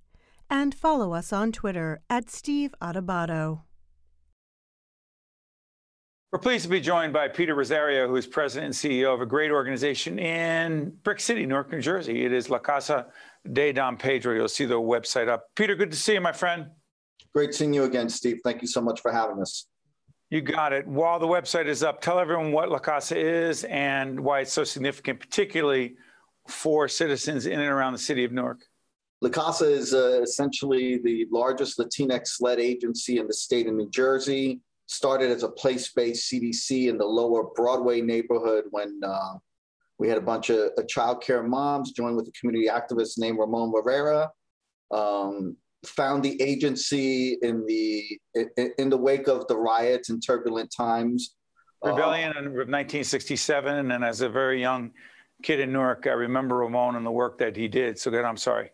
and 0.49 0.75
follow 0.75 1.13
us 1.13 1.33
on 1.33 1.53
Twitter 1.53 2.01
at 2.09 2.31
Steve 2.31 2.75
Adubato. 2.81 3.63
We're 6.33 6.39
pleased 6.39 6.65
to 6.65 6.71
be 6.71 6.81
joined 6.81 7.15
by 7.15 7.29
Peter 7.29 7.55
Rosario, 7.55 8.07
who 8.07 8.17
is 8.17 8.27
president 8.27 8.67
and 8.67 8.75
CEO 8.75 9.15
of 9.15 9.23
a 9.23 9.27
great 9.27 9.51
organization 9.51 10.19
in 10.19 10.93
Brick 11.03 11.21
City, 11.21 11.47
Newark, 11.47 11.73
New 11.73 11.81
Jersey. 11.81 12.25
It 12.25 12.35
is 12.35 12.51
La 12.51 12.59
Casa 12.59 13.07
de 13.51 13.73
Don 13.73 13.97
Pedro. 13.97 14.35
You'll 14.35 14.49
see 14.49 14.67
the 14.67 14.75
website 14.75 15.29
up. 15.29 15.47
Peter, 15.57 15.75
good 15.75 15.91
to 15.91 15.97
see 15.97 16.15
you, 16.15 16.21
my 16.21 16.33
friend. 16.33 16.67
Great 17.35 17.55
seeing 17.55 17.75
you 17.75 17.85
again, 17.85 18.09
Steve. 18.09 18.41
Thank 18.45 18.63
you 18.63 18.69
so 18.69 18.81
much 18.81 19.01
for 19.01 19.13
having 19.13 19.41
us. 19.41 19.67
You 20.31 20.43
got 20.43 20.73
it. 20.73 20.87
While 20.87 21.19
the 21.19 21.27
website 21.27 21.67
is 21.67 21.83
up, 21.83 22.01
tell 22.01 22.19
everyone 22.19 22.53
what 22.53 22.71
La 22.71 22.79
Casa 22.79 23.17
is 23.17 23.65
and 23.65 24.21
why 24.21 24.41
it's 24.41 24.53
so 24.53 24.65
significant, 24.65 25.21
particularly 25.21 25.97
for 26.49 26.89
citizens 26.89 27.47
in 27.47 27.61
and 27.61 27.69
around 27.69 27.93
the 27.93 27.99
city 27.99 28.25
of 28.25 28.33
Newark. 28.33 28.61
La 29.21 29.31
Casa 29.31 29.65
is 29.65 29.95
uh, 29.95 30.21
essentially 30.23 30.99
the 30.99 31.27
largest 31.31 31.79
Latinx 31.79 32.41
led 32.41 32.61
agency 32.61 33.19
in 33.19 33.27
the 33.27 33.33
state 33.33 33.67
of 33.67 33.75
New 33.75 33.91
Jersey 33.91 34.61
started 34.87 35.31
as 35.31 35.43
a 35.43 35.49
place-based 35.49 36.31
CDC 36.31 36.89
in 36.89 36.97
the 36.97 37.05
lower 37.05 37.45
Broadway 37.55 38.01
neighborhood 38.01 38.65
when 38.71 39.01
uh, 39.05 39.35
we 39.99 40.09
had 40.09 40.19
a 40.19 40.23
bunch 40.23 40.51
of 40.51 40.71
uh, 40.79 40.83
childcare 40.83 41.47
moms 41.47 41.93
join 41.93 42.17
with 42.17 42.29
a 42.29 42.33
community 42.33 42.69
activist 42.69 43.19
named 43.19 43.39
Ramon 43.39 43.73
Rivera. 43.73 44.31
Um, 44.91 45.57
found 45.87 46.23
the 46.23 46.41
agency 46.43 47.39
in 47.43 47.65
the 47.67 48.19
in, 48.35 48.73
in, 48.79 48.91
the 48.91 48.97
wake 48.97 49.29
of 49.29 49.47
the 49.47 49.57
riots 49.57 50.11
and 50.11 50.23
turbulent 50.25 50.73
times. 50.77 51.35
Rebellion 51.83 52.33
uh, 52.37 52.41
of 52.41 52.47
1967, 52.47 53.93
and 53.93 54.05
as 54.05 54.21
a 54.21 54.29
very 54.29 54.61
young 54.61 54.91
kid 55.43 55.61
in 55.61 55.73
Newark, 55.73 56.07
I 56.07 56.11
remember 56.11 56.57
Ramon 56.57 56.97
and 56.97 57.07
the 57.07 57.11
work 57.11 57.39
that 57.39 57.57
he 57.57 57.69
did. 57.69 57.99
So 57.99 58.11
good, 58.11 58.25
I'm 58.25 58.37
sorry. 58.37 58.71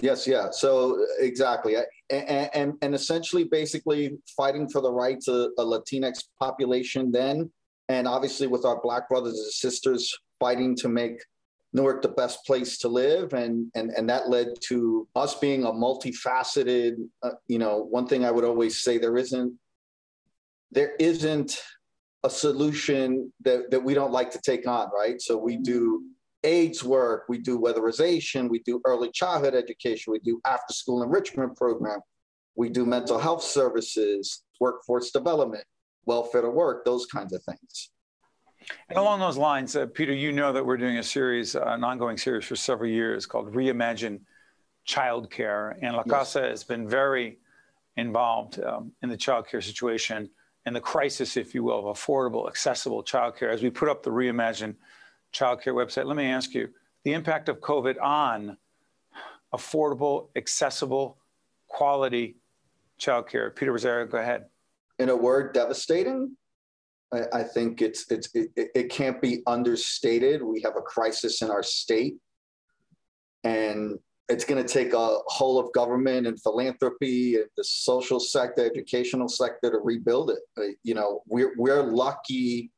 Yes, 0.00 0.26
yeah. 0.26 0.48
So 0.50 1.04
exactly, 1.18 1.76
and, 2.10 2.50
and, 2.54 2.74
and 2.82 2.94
essentially, 2.94 3.44
basically 3.44 4.18
fighting 4.36 4.68
for 4.68 4.80
the 4.80 4.92
rights 4.92 5.28
of 5.28 5.50
a 5.58 5.64
Latinx 5.64 6.24
population 6.38 7.10
then, 7.10 7.50
and 7.88 8.06
obviously 8.06 8.46
with 8.46 8.64
our 8.64 8.80
Black 8.82 9.08
brothers 9.08 9.38
and 9.38 9.52
sisters 9.52 10.14
fighting 10.38 10.76
to 10.76 10.88
make 10.88 11.18
Newark 11.72 12.00
the 12.00 12.08
best 12.08 12.44
place 12.46 12.78
to 12.78 12.88
live, 12.88 13.32
and 13.34 13.70
and 13.74 13.90
and 13.90 14.08
that 14.08 14.28
led 14.28 14.48
to 14.68 15.06
us 15.14 15.34
being 15.38 15.64
a 15.64 15.70
multifaceted. 15.70 16.94
Uh, 17.22 17.32
you 17.48 17.58
know, 17.58 17.86
one 17.90 18.06
thing 18.06 18.24
I 18.24 18.30
would 18.30 18.44
always 18.44 18.80
say 18.80 18.98
there 18.98 19.16
isn't 19.16 19.52
there 20.70 20.94
isn't 20.98 21.60
a 22.24 22.30
solution 22.30 23.32
that 23.44 23.70
that 23.70 23.82
we 23.82 23.94
don't 23.94 24.12
like 24.12 24.30
to 24.30 24.40
take 24.40 24.66
on, 24.66 24.90
right? 24.94 25.20
So 25.20 25.36
we 25.36 25.56
do 25.56 26.04
AIDS 26.44 26.82
work, 26.84 27.24
we 27.28 27.38
do 27.38 27.58
weatherization, 27.58 28.48
we 28.48 28.60
do 28.60 28.80
early 28.84 29.10
childhood 29.10 29.54
education, 29.54 30.12
we 30.12 30.20
do 30.20 30.40
after 30.46 30.72
school 30.72 31.02
enrichment 31.02 31.56
program, 31.56 32.00
we 32.54 32.68
do 32.68 32.86
mental 32.86 33.18
health 33.18 33.42
services, 33.42 34.44
workforce 34.60 35.10
development, 35.10 35.64
welfare 36.04 36.42
to 36.42 36.50
work, 36.50 36.84
those 36.84 37.04
kinds 37.06 37.32
of 37.32 37.42
things. 37.42 37.90
And 38.88 38.98
along 38.98 39.20
those 39.20 39.36
lines, 39.36 39.76
uh, 39.76 39.86
Peter, 39.86 40.12
you 40.12 40.32
know 40.32 40.52
that 40.52 40.64
we're 40.64 40.76
doing 40.76 40.98
a 40.98 41.02
series, 41.02 41.54
uh, 41.56 41.62
an 41.66 41.84
ongoing 41.84 42.16
series 42.16 42.44
for 42.44 42.56
several 42.56 42.90
years 42.90 43.26
called 43.26 43.52
Reimagine 43.54 44.20
Childcare. 44.88 45.78
And 45.82 45.96
La 45.96 46.02
Casa 46.02 46.40
yes. 46.40 46.50
has 46.50 46.64
been 46.64 46.88
very 46.88 47.38
involved 47.96 48.60
um, 48.60 48.92
in 49.02 49.08
the 49.08 49.16
childcare 49.16 49.62
situation 49.62 50.30
and 50.64 50.74
the 50.74 50.80
crisis, 50.80 51.36
if 51.36 51.54
you 51.54 51.62
will, 51.62 51.88
of 51.88 51.96
affordable, 51.96 52.48
accessible 52.48 53.02
childcare. 53.02 53.52
As 53.52 53.62
we 53.62 53.70
put 53.70 53.88
up 53.88 54.02
the 54.02 54.10
Reimagine 54.10 54.74
childcare 55.36 55.74
website. 55.74 56.06
Let 56.06 56.16
me 56.16 56.26
ask 56.26 56.54
you 56.54 56.68
the 57.04 57.12
impact 57.12 57.48
of 57.48 57.60
COVID 57.60 58.00
on 58.00 58.56
affordable, 59.54 60.28
accessible, 60.36 61.18
quality 61.68 62.36
childcare. 63.00 63.54
Peter 63.54 63.72
Rosario, 63.72 64.06
go 64.06 64.18
ahead. 64.18 64.46
In 64.98 65.10
a 65.10 65.16
word, 65.16 65.52
devastating. 65.52 66.36
I, 67.12 67.22
I 67.32 67.42
think 67.42 67.82
it's 67.82 68.10
it's 68.10 68.28
it, 68.34 68.50
it 68.56 68.90
can't 68.90 69.20
be 69.20 69.42
understated. 69.46 70.42
We 70.42 70.60
have 70.62 70.76
a 70.76 70.82
crisis 70.82 71.42
in 71.42 71.50
our 71.50 71.62
state, 71.62 72.16
and 73.44 73.98
it's 74.28 74.44
going 74.44 74.64
to 74.64 74.68
take 74.68 74.92
a 74.92 75.18
whole 75.26 75.58
of 75.58 75.72
government 75.72 76.26
and 76.26 76.40
philanthropy 76.42 77.36
and 77.36 77.46
the 77.56 77.64
social 77.64 78.18
sector, 78.18 78.64
educational 78.66 79.28
sector 79.28 79.70
to 79.70 79.78
rebuild 79.78 80.30
it. 80.30 80.38
Uh, 80.58 80.72
you 80.82 80.94
know, 80.94 81.22
we're 81.26 81.54
we're 81.56 81.82
lucky 81.82 82.70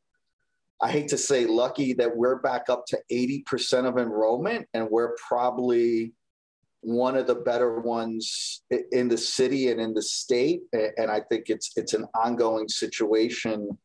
I 0.80 0.90
hate 0.90 1.08
to 1.08 1.18
say 1.18 1.46
lucky 1.46 1.92
that 1.94 2.16
we're 2.16 2.38
back 2.38 2.68
up 2.68 2.86
to 2.86 2.98
80% 3.10 3.86
of 3.86 3.98
enrollment 3.98 4.66
and 4.74 4.88
we're 4.88 5.16
probably 5.16 6.12
one 6.80 7.16
of 7.16 7.26
the 7.26 7.34
better 7.34 7.80
ones 7.80 8.62
in 8.92 9.08
the 9.08 9.18
city 9.18 9.70
and 9.70 9.80
in 9.80 9.92
the 9.92 10.02
state. 10.02 10.60
And 10.72 11.10
I 11.10 11.20
think 11.28 11.46
it's 11.48 11.72
it's 11.76 11.94
an 11.94 12.06
ongoing 12.14 12.68
situation. 12.68 13.76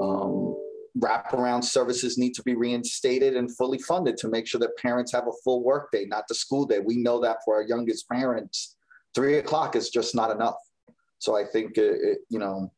Um, 0.00 0.56
wraparound 0.98 1.64
services 1.64 2.18
need 2.18 2.34
to 2.34 2.42
be 2.42 2.54
reinstated 2.54 3.36
and 3.36 3.54
fully 3.56 3.78
funded 3.78 4.16
to 4.18 4.28
make 4.28 4.46
sure 4.46 4.60
that 4.60 4.76
parents 4.76 5.12
have 5.12 5.26
a 5.26 5.32
full 5.42 5.62
workday, 5.62 6.06
not 6.06 6.28
the 6.28 6.34
school 6.34 6.66
day. 6.66 6.78
We 6.78 6.96
know 6.96 7.20
that 7.20 7.38
for 7.44 7.56
our 7.56 7.62
youngest 7.62 8.08
parents, 8.08 8.76
three 9.14 9.38
o'clock 9.38 9.76
is 9.76 9.90
just 9.90 10.14
not 10.14 10.30
enough. 10.30 10.56
So 11.18 11.36
I 11.36 11.44
think, 11.44 11.78
uh, 11.78 11.82
it, 11.82 12.18
you 12.28 12.38
know, 12.38 12.70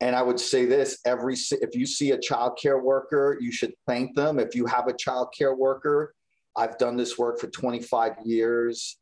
and 0.00 0.14
I 0.14 0.22
would 0.22 0.38
say 0.38 0.66
this: 0.66 0.98
every 1.04 1.34
if 1.34 1.74
you 1.74 1.86
see 1.86 2.12
a 2.12 2.18
child 2.18 2.58
care 2.60 2.78
worker, 2.78 3.36
you 3.40 3.50
should 3.50 3.72
thank 3.86 4.14
them. 4.14 4.38
If 4.38 4.54
you 4.54 4.66
have 4.66 4.86
a 4.86 4.96
child 4.96 5.34
care 5.36 5.54
worker, 5.54 6.14
I've 6.56 6.78
done 6.78 6.96
this 6.96 7.18
work 7.18 7.40
for 7.40 7.48
25 7.48 8.12
years. 8.24 8.98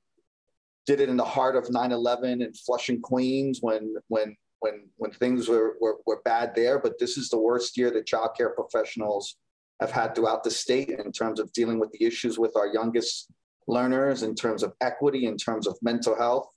Did 0.86 1.00
it 1.00 1.10
in 1.10 1.16
the 1.16 1.24
heart 1.24 1.56
of 1.56 1.68
9/11 1.68 2.42
in 2.42 2.52
Flushing, 2.54 3.00
Queens, 3.02 3.58
when 3.60 3.94
when 4.08 4.34
when 4.62 4.88
when 4.96 5.10
things 5.12 5.48
were, 5.48 5.76
were 5.80 5.96
were 6.06 6.22
bad 6.24 6.54
there. 6.54 6.78
But 6.78 6.98
this 6.98 7.18
is 7.18 7.28
the 7.28 7.38
worst 7.38 7.76
year 7.76 7.90
that 7.90 8.06
child 8.06 8.30
care 8.36 8.50
professionals 8.50 9.36
have 9.80 9.90
had 9.90 10.14
throughout 10.14 10.44
the 10.44 10.50
state 10.50 10.88
in 10.88 11.12
terms 11.12 11.40
of 11.40 11.52
dealing 11.52 11.78
with 11.78 11.90
the 11.92 12.04
issues 12.04 12.38
with 12.38 12.56
our 12.56 12.68
youngest 12.68 13.30
learners, 13.66 14.22
in 14.22 14.34
terms 14.34 14.62
of 14.62 14.72
equity, 14.80 15.26
in 15.26 15.36
terms 15.36 15.66
of 15.66 15.76
mental 15.82 16.16
health, 16.16 16.48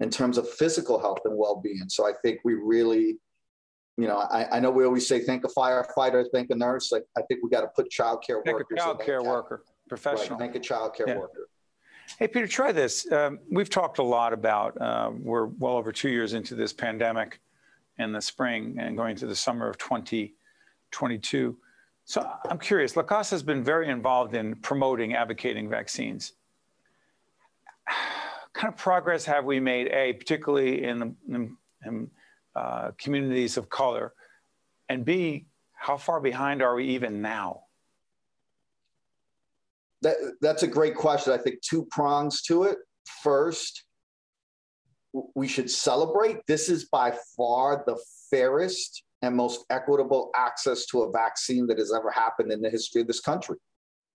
in 0.00 0.10
terms 0.10 0.38
of 0.38 0.48
physical 0.48 0.98
health 0.98 1.20
and 1.24 1.36
well-being. 1.36 1.88
So 1.88 2.06
I 2.06 2.12
think 2.22 2.40
we 2.44 2.54
really 2.54 3.18
you 3.96 4.08
know, 4.08 4.18
I, 4.18 4.56
I 4.56 4.60
know 4.60 4.70
we 4.70 4.84
always 4.84 5.06
say 5.06 5.20
thank 5.20 5.44
a 5.44 5.48
firefighter, 5.48 6.24
thank 6.32 6.50
a 6.50 6.54
nurse. 6.56 6.90
Like 6.90 7.04
I 7.16 7.22
think 7.22 7.42
we 7.42 7.50
got 7.50 7.60
to 7.60 7.68
put 7.68 7.90
child 7.90 8.24
care 8.26 8.42
thank 8.44 8.58
workers. 8.58 8.78
A 8.80 8.80
child 8.80 9.00
care 9.00 9.22
worker, 9.22 9.64
professional. 9.88 10.30
Right, 10.30 10.40
thank 10.40 10.56
a 10.56 10.60
child 10.60 10.94
care 10.96 11.08
yeah. 11.08 11.18
worker. 11.18 11.48
Hey, 12.18 12.28
Peter, 12.28 12.46
try 12.46 12.72
this. 12.72 13.10
Um, 13.10 13.38
we've 13.50 13.70
talked 13.70 13.98
a 13.98 14.02
lot 14.02 14.32
about, 14.32 14.80
uh, 14.80 15.10
we're 15.16 15.46
well 15.46 15.76
over 15.76 15.90
two 15.90 16.10
years 16.10 16.34
into 16.34 16.54
this 16.54 16.72
pandemic 16.72 17.40
in 17.98 18.12
the 18.12 18.20
spring 18.20 18.76
and 18.78 18.96
going 18.96 19.16
to 19.16 19.26
the 19.26 19.36
summer 19.36 19.68
of 19.68 19.78
2022. 19.78 21.56
So 22.04 22.30
I'm 22.50 22.58
curious, 22.58 22.96
La 22.96 23.02
Casa 23.02 23.34
has 23.34 23.42
been 23.42 23.64
very 23.64 23.88
involved 23.88 24.34
in 24.34 24.56
promoting, 24.56 25.14
advocating 25.14 25.68
vaccines. 25.68 26.32
What 28.54 28.60
kind 28.60 28.72
of 28.72 28.78
progress 28.78 29.24
have 29.24 29.44
we 29.44 29.58
made, 29.58 29.88
A, 29.88 30.12
particularly 30.12 30.84
in, 30.84 31.16
in, 31.28 31.56
in 31.84 32.10
uh, 32.54 32.92
communities 32.96 33.56
of 33.56 33.68
color? 33.68 34.12
And 34.88 35.04
B, 35.04 35.46
how 35.72 35.96
far 35.96 36.20
behind 36.20 36.62
are 36.62 36.76
we 36.76 36.84
even 36.90 37.20
now? 37.20 37.64
That, 40.02 40.14
that's 40.40 40.62
a 40.62 40.68
great 40.68 40.94
question. 40.94 41.32
I 41.32 41.38
think 41.38 41.62
two 41.62 41.84
prongs 41.90 42.42
to 42.42 42.62
it. 42.62 42.78
First, 43.24 43.82
we 45.34 45.48
should 45.48 45.70
celebrate. 45.70 46.38
This 46.46 46.68
is 46.68 46.86
by 46.86 47.16
far 47.36 47.84
the 47.86 47.98
fairest 48.30 49.04
and 49.22 49.34
most 49.34 49.64
equitable 49.70 50.30
access 50.34 50.86
to 50.86 51.02
a 51.02 51.10
vaccine 51.10 51.66
that 51.68 51.78
has 51.78 51.92
ever 51.92 52.10
happened 52.10 52.52
in 52.52 52.60
the 52.60 52.70
history 52.70 53.00
of 53.00 53.06
this 53.06 53.20
country. 53.20 53.56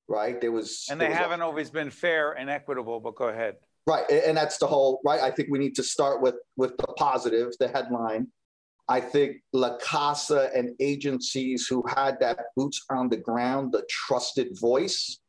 Right? 0.07 0.39
There 0.41 0.51
was, 0.51 0.87
and 0.89 0.99
they 0.99 1.09
was 1.09 1.17
haven't 1.17 1.41
a, 1.41 1.45
always 1.45 1.69
been 1.69 1.91
fair 1.91 2.33
and 2.33 2.49
equitable. 2.49 2.99
But 2.99 3.15
go 3.15 3.25
ahead. 3.25 3.55
Right, 3.85 4.09
and 4.09 4.37
that's 4.37 4.57
the 4.57 4.67
whole 4.67 5.01
right. 5.03 5.21
I 5.21 5.31
think 5.31 5.49
we 5.49 5.57
need 5.59 5.75
to 5.75 5.83
start 5.83 6.21
with 6.21 6.35
with 6.57 6.77
the 6.77 6.87
positive, 6.97 7.51
the 7.59 7.67
headline. 7.67 8.27
I 8.87 8.99
think 8.99 9.37
La 9.53 9.77
Casa 9.77 10.49
and 10.55 10.75
agencies 10.79 11.67
who 11.67 11.83
had 11.95 12.19
that 12.19 12.39
boots 12.55 12.83
on 12.89 13.09
the 13.09 13.17
ground, 13.17 13.71
the 13.71 13.85
trusted 13.87 14.59
voice, 14.59 15.19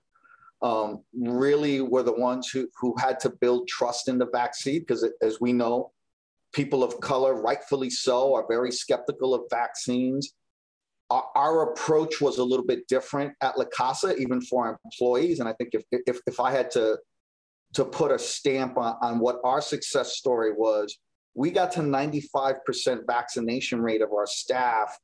um, 0.63 1.03
really 1.19 1.81
were 1.81 2.03
the 2.03 2.13
ones 2.13 2.49
who, 2.49 2.69
who 2.79 2.95
had 2.99 3.19
to 3.21 3.31
build 3.31 3.69
trust 3.69 4.09
in 4.09 4.19
the 4.19 4.27
vaccine 4.27 4.81
because, 4.81 5.09
as 5.23 5.41
we 5.41 5.53
know, 5.53 5.93
people 6.53 6.85
of 6.85 7.01
color, 7.01 7.35
rightfully 7.41 7.91
so, 7.91 8.35
are 8.35 8.45
very 8.49 8.71
skeptical 8.71 9.35
of 9.35 9.43
vaccines. 9.51 10.35
Our, 11.09 11.25
our 11.35 11.73
approach 11.73 12.21
was 12.21 12.39
a 12.39 12.45
little 12.45 12.67
bit 12.67 12.87
different 12.89 13.33
at 13.41 13.59
La 13.59 13.65
Casa, 13.75 14.17
even 14.17 14.41
for 14.43 14.67
our 14.67 14.79
employees. 14.85 15.41
And 15.41 15.49
I 15.49 15.55
think 15.55 15.71
if, 15.73 15.83
if, 15.91 16.21
if 16.27 16.41
I 16.41 16.51
had 16.51 16.71
to, 16.73 16.99
to 17.75 17.85
put 17.85 18.11
a 18.11 18.19
stamp 18.19 18.77
on, 18.77 18.97
on 19.01 19.19
what 19.19 19.41
our 19.45 19.61
success 19.61 20.17
story 20.17 20.53
was, 20.53 20.99
we 21.35 21.51
got 21.51 21.73
to 21.73 21.81
95% 21.81 23.07
vaccination 23.07 23.81
rate 23.81 24.03
of 24.03 24.13
our 24.13 24.27
staff 24.27 24.99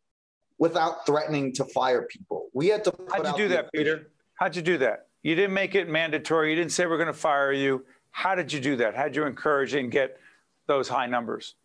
without 0.58 1.06
threatening 1.06 1.52
to 1.54 1.64
fire 1.66 2.02
people. 2.10 2.48
We 2.52 2.68
had 2.68 2.84
to. 2.84 2.94
How'd 3.10 3.26
you 3.26 3.36
do 3.36 3.48
that, 3.48 3.72
Peter? 3.72 4.10
How'd 4.34 4.56
you 4.56 4.62
do 4.62 4.78
that? 4.78 5.05
You 5.26 5.34
didn't 5.34 5.54
make 5.54 5.74
it 5.74 5.88
mandatory. 5.88 6.50
You 6.50 6.54
didn't 6.54 6.70
say 6.70 6.86
we're 6.86 6.98
going 6.98 7.08
to 7.08 7.12
fire 7.12 7.52
you. 7.52 7.84
How 8.12 8.36
did 8.36 8.52
you 8.52 8.60
do 8.60 8.76
that? 8.76 8.94
How 8.94 9.02
did 9.06 9.16
you 9.16 9.24
encourage 9.24 9.74
and 9.74 9.90
get 9.90 10.20
those 10.68 10.88
high 10.88 11.06
numbers? 11.06 11.56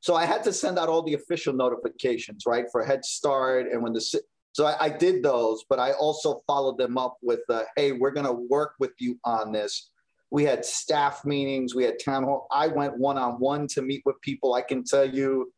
So 0.00 0.16
I 0.16 0.26
had 0.26 0.44
to 0.44 0.52
send 0.52 0.78
out 0.78 0.90
all 0.90 1.00
the 1.00 1.14
official 1.14 1.54
notifications, 1.54 2.44
right, 2.46 2.66
for 2.70 2.84
Head 2.84 3.02
Start, 3.06 3.68
and 3.72 3.82
when 3.82 3.94
the 3.94 4.02
so 4.52 4.66
I, 4.66 4.76
I 4.78 4.88
did 4.90 5.22
those, 5.22 5.64
but 5.66 5.78
I 5.78 5.92
also 5.92 6.42
followed 6.46 6.76
them 6.76 6.98
up 6.98 7.16
with, 7.22 7.40
uh, 7.48 7.62
"Hey, 7.74 7.92
we're 7.92 8.10
going 8.10 8.26
to 8.26 8.34
work 8.50 8.74
with 8.78 8.92
you 8.98 9.18
on 9.24 9.50
this." 9.50 9.92
We 10.30 10.44
had 10.44 10.62
staff 10.62 11.24
meetings, 11.24 11.74
we 11.74 11.84
had 11.84 11.98
town 12.04 12.24
hall. 12.24 12.48
I 12.52 12.66
went 12.66 12.98
one 12.98 13.16
on 13.16 13.40
one 13.40 13.66
to 13.68 13.80
meet 13.80 14.02
with 14.04 14.20
people. 14.20 14.52
I 14.52 14.60
can 14.60 14.84
tell 14.84 15.06
you, 15.06 15.50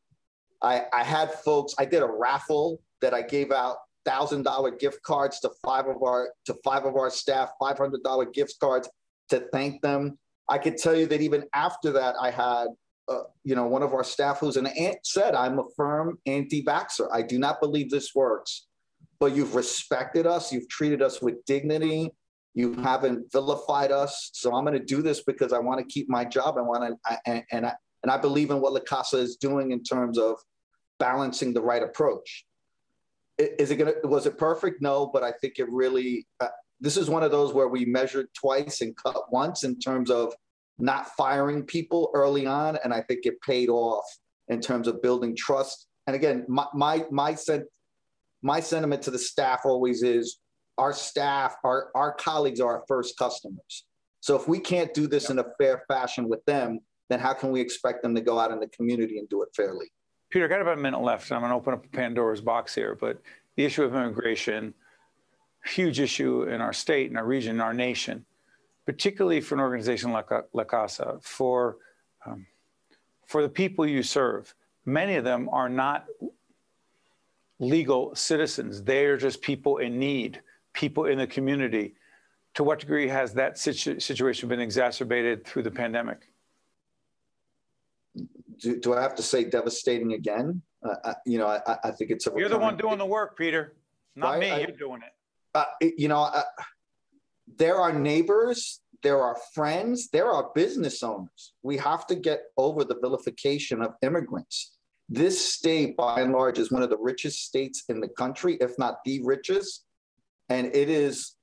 I, 0.63 0.85
I 0.93 1.03
had 1.03 1.35
folks. 1.35 1.75
I 1.77 1.87
did 1.87 2.05
a 2.05 2.09
raffle 2.09 2.81
that 3.01 3.13
I 3.13 3.23
gave 3.23 3.51
out 3.51 3.79
thousand 4.05 4.43
dollar 4.43 4.71
gift 4.71 5.03
cards 5.03 5.41
to 5.41 5.51
five 5.65 5.87
of 5.87 6.03
our 6.03 6.31
to 6.47 6.55
five 6.65 6.85
of 6.85 6.97
our 6.97 7.11
staff, 7.11 7.51
five 7.61 7.79
hundred 7.79 8.03
dollar 8.03 8.27
gift 8.27 8.59
cards 8.61 8.89
to 9.31 9.41
thank 9.53 9.83
them. 9.83 10.19
I 10.49 10.59
could 10.59 10.77
tell 10.77 10.95
you 10.95 11.07
that 11.07 11.21
even 11.21 11.45
after 11.55 11.93
that, 11.93 12.15
I 12.21 12.31
had 12.31 12.67
uh, 13.09 13.23
you 13.45 13.55
know 13.55 13.67
one 13.67 13.83
of 13.83 13.93
our 13.95 14.05
staff 14.05 14.41
who's 14.41 14.57
an 14.57 14.67
aunt 14.67 14.99
said, 15.05 15.35
"I'm 15.35 15.59
a 15.59 15.65
firm 15.77 16.19
anti-vaxxer. 16.27 17.09
I 17.13 17.23
do 17.23 17.39
not 17.39 17.61
believe 17.61 17.91
this 17.91 18.15
works, 18.15 18.67
but 19.21 19.35
you've 19.35 19.55
respected 19.55 20.27
us, 20.27 20.53
you've 20.53 20.69
treated 20.69 21.03
us 21.03 21.21
with 21.23 21.45
dignity." 21.47 22.11
You 22.55 22.75
haven't 22.75 23.33
vilified 23.33 23.93
us, 23.93 24.29
so 24.35 24.55
I'm 24.55 24.67
going 24.67 24.79
to 24.79 24.85
do 24.85 25.01
this 25.01 25.23
because 25.23 25.55
I 25.55 25.59
want 25.59 25.81
to 25.81 25.87
keep 25.87 26.11
my 26.11 26.23
job. 26.23 26.59
I 26.59 26.61
want 26.61 26.99
to, 27.09 27.19
and, 27.25 27.43
and 27.51 27.65
I 27.65 27.73
and 28.03 28.13
I 28.13 28.19
believe 28.19 28.51
in 28.51 28.61
what 28.61 28.75
La 28.75 28.81
Casa 28.81 29.17
is 29.17 29.37
doing 29.37 29.71
in 29.71 29.83
terms 29.83 30.19
of 30.19 30.37
balancing 30.99 31.55
the 31.55 31.63
right 31.63 31.83
approach 31.83 32.45
is 33.39 33.71
it 33.71 33.77
gonna 33.77 33.95
was 34.05 34.27
it 34.27 34.39
perfect? 34.39 34.83
No 34.83 35.11
but 35.13 35.23
i 35.23 35.33
think 35.41 35.59
it 35.59 35.71
really 35.71 36.27
uh, 36.41 36.49
this 36.81 36.97
is 36.97 37.09
one 37.09 37.23
of 37.23 37.31
those 37.31 37.53
where 37.53 37.69
we 37.69 37.85
measured 37.85 38.27
twice 38.35 38.81
and 38.81 38.97
cut 38.97 39.33
once 39.33 39.65
in 39.65 39.79
terms 39.79 40.11
of 40.11 40.35
not 40.79 41.09
firing 41.17 41.63
people 41.63 42.11
early 42.15 42.47
on 42.47 42.79
and 42.83 42.93
i 42.93 43.01
think 43.01 43.21
it 43.25 43.41
paid 43.43 43.69
off 43.69 44.05
in 44.49 44.61
terms 44.61 44.89
of 44.89 45.03
building 45.03 45.35
trust. 45.37 45.87
And 46.07 46.17
again 46.17 46.45
my 46.49 46.67
my 46.75 47.05
my, 47.11 47.35
sen- 47.35 47.67
my 48.43 48.61
sentiment 48.61 49.03
to 49.03 49.11
the 49.11 49.19
staff 49.19 49.61
always 49.65 50.03
is 50.03 50.39
our 50.79 50.93
staff 50.93 51.55
our 51.65 51.91
our 51.95 52.13
colleagues 52.15 52.61
are 52.61 52.79
our 52.79 52.85
first 52.89 53.17
customers. 53.19 53.85
So 54.21 54.37
if 54.37 54.47
we 54.47 54.61
can't 54.61 54.95
do 54.95 55.07
this 55.09 55.31
in 55.31 55.39
a 55.39 55.45
fair 55.59 55.85
fashion 55.89 56.29
with 56.29 56.45
them 56.45 56.81
then 57.09 57.21
how 57.21 57.35
can 57.35 57.51
we 57.51 57.61
expect 57.61 58.03
them 58.03 58.15
to 58.15 58.21
go 58.21 58.39
out 58.39 58.51
in 58.51 58.61
the 58.61 58.69
community 58.69 59.19
and 59.19 59.29
do 59.29 59.43
it 59.43 59.49
fairly 59.55 59.93
Peter, 60.33 60.47
I 60.47 60.49
got 60.49 60.63
about 60.63 60.79
a 60.79 60.81
minute 60.81 61.03
left. 61.03 61.31
And 61.31 61.37
I'm 61.37 61.43
going 61.43 61.51
to 61.51 61.57
open 61.57 61.75
up 61.75 61.93
Pandora's 61.93 62.41
box 62.41 62.75
here, 62.75 62.97
but 62.99 63.21
the 63.57 63.67
issue 63.67 63.85
of 63.85 63.95
immigration, 63.95 64.73
huge 65.67 66.01
issue 66.01 66.45
in 66.45 66.63
our 66.63 66.73
state, 66.73 67.11
in 67.11 67.19
our 67.19 67.27
region, 67.27 67.57
in 67.57 67.61
our 67.61 67.75
nation, 67.75 68.25
particularly 68.87 69.43
for 69.43 69.57
an 69.57 69.61
organization 69.61 70.11
like 70.11 70.31
La 70.55 70.65
Casa, 70.65 71.19
for, 71.21 71.77
um, 72.25 72.47
for 73.27 73.43
the 73.43 73.49
people 73.49 73.87
you 73.87 74.03
serve. 74.03 74.55
Many 74.87 75.17
of 75.17 75.25
them 75.25 75.51
are 75.51 75.69
not 75.69 76.07
legal 77.59 78.15
citizens. 78.15 78.83
They 78.83 79.05
are 79.05 79.19
just 79.19 79.43
people 79.43 79.79
in 79.79 79.99
need, 79.99 80.41
people 80.73 81.05
in 81.05 81.19
the 81.19 81.27
community. 81.27 81.95
To 82.55 82.65
what 82.65 82.81
degree 82.81 83.09
has 83.09 83.35
that 83.35 83.59
situ- 83.59 84.01
situation 84.01 84.49
been 84.49 84.61
exacerbated 84.61 85.45
through 85.45 85.65
the 85.65 85.71
pandemic? 85.71 86.32
Do, 88.63 88.79
do 88.79 88.95
I 88.95 89.03
have 89.03 89.15
to 89.17 89.23
say 89.23 89.45
devastating 89.45 90.13
again? 90.15 90.63
Uh, 90.85 90.95
I, 91.05 91.15
you 91.27 91.39
know, 91.39 91.47
I, 91.47 91.77
I 91.85 91.91
think 91.91 92.11
it's 92.11 92.27
a. 92.27 92.33
You're 92.37 92.49
the 92.49 92.59
one 92.59 92.77
doing 92.77 92.99
the 92.99 93.07
work, 93.07 93.37
Peter. 93.37 93.75
Not 94.17 94.33
right? 94.33 94.41
me. 94.41 94.51
I, 94.51 94.59
You're 94.61 94.77
doing 94.77 95.03
it. 95.03 95.13
Uh, 95.55 95.65
you 95.99 96.09
know, 96.09 96.23
uh, 96.23 96.43
there 97.59 97.77
are 97.77 97.93
neighbors, 97.93 98.81
there 99.03 99.21
are 99.21 99.37
friends, 99.55 100.09
there 100.09 100.31
are 100.31 100.51
business 100.55 101.03
owners. 101.03 101.55
We 101.63 101.77
have 101.79 102.07
to 102.07 102.15
get 102.15 102.45
over 102.57 102.85
the 102.85 102.99
vilification 103.01 103.83
of 103.83 103.95
immigrants. 104.03 104.77
This 105.09 105.53
state, 105.53 105.97
by 105.97 106.21
and 106.21 106.33
large, 106.33 106.59
is 106.59 106.73
one 106.73 106.83
of 106.83 106.89
the 106.89 106.99
richest 106.99 107.45
states 107.45 107.85
in 107.89 108.01
the 108.01 108.09
country, 108.09 108.57
if 108.61 108.79
not 108.79 108.99
the 109.05 109.21
richest. 109.23 109.85
And 110.49 110.75
it 110.75 110.89
is 110.89 111.37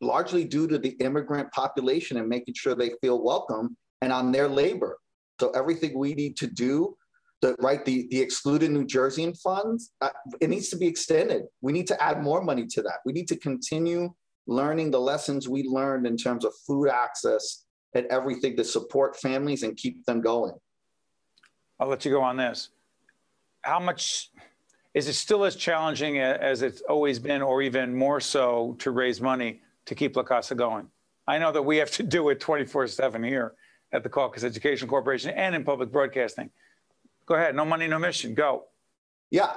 largely 0.00 0.44
due 0.44 0.68
to 0.68 0.78
the 0.78 0.90
immigrant 1.00 1.50
population 1.52 2.16
and 2.16 2.28
making 2.28 2.54
sure 2.54 2.74
they 2.74 2.92
feel 3.00 3.22
welcome 3.22 3.76
and 4.02 4.12
on 4.12 4.30
their 4.30 4.48
labor. 4.48 4.98
So 5.40 5.50
everything 5.50 5.98
we 5.98 6.12
need 6.14 6.36
to 6.36 6.46
do, 6.46 6.96
the 7.40 7.56
right, 7.60 7.82
the 7.82 8.06
the 8.10 8.20
excluded 8.20 8.70
New 8.70 8.84
Jerseyan 8.84 9.34
funds, 9.40 9.92
uh, 10.02 10.10
it 10.38 10.50
needs 10.50 10.68
to 10.68 10.76
be 10.76 10.86
extended. 10.86 11.44
We 11.62 11.72
need 11.72 11.86
to 11.86 12.00
add 12.02 12.22
more 12.22 12.42
money 12.42 12.66
to 12.66 12.82
that. 12.82 12.98
We 13.06 13.14
need 13.14 13.26
to 13.28 13.36
continue 13.36 14.12
learning 14.46 14.90
the 14.90 15.00
lessons 15.00 15.48
we 15.48 15.62
learned 15.62 16.06
in 16.06 16.18
terms 16.18 16.44
of 16.44 16.52
food 16.66 16.88
access 16.90 17.64
and 17.94 18.04
everything 18.06 18.54
to 18.58 18.64
support 18.64 19.16
families 19.16 19.62
and 19.62 19.76
keep 19.78 20.04
them 20.04 20.20
going. 20.20 20.52
I'll 21.78 21.88
let 21.88 22.04
you 22.04 22.10
go 22.10 22.20
on 22.20 22.36
this. 22.36 22.68
How 23.62 23.80
much 23.80 24.30
is 24.92 25.08
it 25.08 25.14
still 25.14 25.44
as 25.44 25.56
challenging 25.56 26.18
as 26.18 26.60
it's 26.60 26.82
always 26.82 27.18
been, 27.18 27.40
or 27.40 27.62
even 27.62 27.94
more 27.94 28.20
so, 28.20 28.76
to 28.80 28.90
raise 28.90 29.22
money 29.22 29.62
to 29.86 29.94
keep 29.94 30.16
La 30.16 30.22
Casa 30.22 30.54
going? 30.54 30.88
I 31.26 31.38
know 31.38 31.52
that 31.52 31.62
we 31.62 31.78
have 31.78 31.90
to 31.92 32.02
do 32.02 32.28
it 32.28 32.40
24 32.40 32.88
7 32.88 33.22
here 33.22 33.54
at 33.92 34.02
the 34.02 34.08
Caucus 34.08 34.44
Education 34.44 34.88
Corporation 34.88 35.30
and 35.30 35.54
in 35.54 35.64
public 35.64 35.90
broadcasting. 35.90 36.50
Go 37.26 37.34
ahead. 37.34 37.54
No 37.54 37.64
money, 37.64 37.86
no 37.86 37.98
mission. 37.98 38.34
Go. 38.34 38.64
Yeah. 39.30 39.56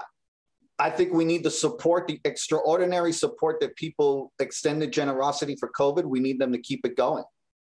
I 0.79 0.89
think 0.89 1.13
we 1.13 1.23
need 1.23 1.43
to 1.43 1.51
support 1.51 2.07
the 2.07 2.19
extraordinary 2.25 3.13
support 3.13 3.59
that 3.61 3.75
people 3.75 4.31
extended 4.39 4.91
generosity 4.91 5.55
for 5.59 5.69
COVID. 5.77 6.03
We 6.03 6.19
need 6.19 6.39
them 6.39 6.51
to 6.51 6.57
keep 6.57 6.85
it 6.85 6.97
going, 6.97 7.23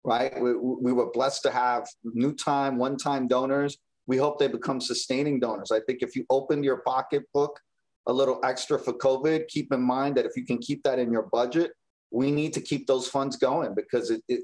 right? 0.03 0.33
We, 0.41 0.55
we 0.55 0.93
were 0.93 1.11
blessed 1.11 1.43
to 1.43 1.51
have 1.51 1.85
new 2.03 2.33
time, 2.33 2.77
one 2.77 2.97
time 2.97 3.27
donors. 3.27 3.77
We 4.07 4.17
hope 4.17 4.39
they 4.39 4.47
become 4.47 4.79
sustaining 4.79 5.39
donors. 5.39 5.71
I 5.71 5.81
think 5.81 6.01
if 6.01 6.15
you 6.15 6.25
open 6.29 6.63
your 6.63 6.77
pocketbook 6.77 7.59
a 8.07 8.13
little 8.13 8.39
extra 8.43 8.79
for 8.79 8.93
COVID, 8.93 9.47
keep 9.47 9.71
in 9.73 9.81
mind 9.81 10.15
that 10.17 10.25
if 10.25 10.35
you 10.35 10.45
can 10.45 10.57
keep 10.57 10.83
that 10.83 10.99
in 10.99 11.11
your 11.11 11.23
budget, 11.31 11.71
we 12.11 12.31
need 12.31 12.53
to 12.53 12.61
keep 12.61 12.87
those 12.87 13.07
funds 13.07 13.37
going 13.37 13.73
because 13.75 14.11
it, 14.11 14.21
it, 14.27 14.43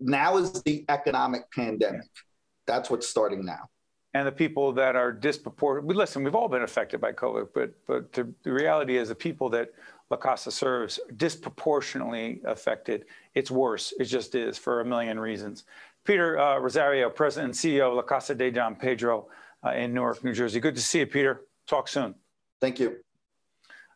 now 0.00 0.36
is 0.36 0.62
the 0.62 0.84
economic 0.88 1.50
pandemic. 1.52 2.08
That's 2.66 2.90
what's 2.90 3.08
starting 3.08 3.44
now. 3.44 3.68
And 4.14 4.26
the 4.26 4.32
people 4.32 4.72
that 4.72 4.96
are 4.96 5.12
disproportionate. 5.12 5.94
Listen, 5.96 6.24
we've 6.24 6.34
all 6.34 6.48
been 6.48 6.62
affected 6.62 7.00
by 7.00 7.12
COVID, 7.12 7.48
but 7.54 7.72
but 7.86 8.12
the, 8.12 8.32
the 8.42 8.52
reality 8.52 8.96
is 8.96 9.08
the 9.08 9.14
people 9.14 9.48
that 9.50 9.70
La 10.10 10.16
Casa 10.16 10.50
serves 10.50 10.98
disproportionately 11.16 12.40
affected. 12.44 13.04
It's 13.34 13.50
worse. 13.50 13.92
It 13.98 14.04
just 14.04 14.34
is 14.34 14.56
for 14.56 14.80
a 14.80 14.84
million 14.84 15.20
reasons. 15.20 15.64
Peter 16.04 16.38
uh, 16.38 16.58
Rosario, 16.58 17.10
President 17.10 17.50
and 17.50 17.54
CEO 17.54 17.90
of 17.90 17.94
La 17.94 18.02
Casa 18.02 18.34
de 18.34 18.50
Don 18.50 18.74
Pedro 18.74 19.28
uh, 19.64 19.72
in 19.72 19.92
Newark, 19.92 20.24
New 20.24 20.32
Jersey. 20.32 20.58
Good 20.60 20.74
to 20.76 20.80
see 20.80 21.00
you, 21.00 21.06
Peter. 21.06 21.42
Talk 21.66 21.88
soon. 21.88 22.14
Thank 22.60 22.80
you. 22.80 22.96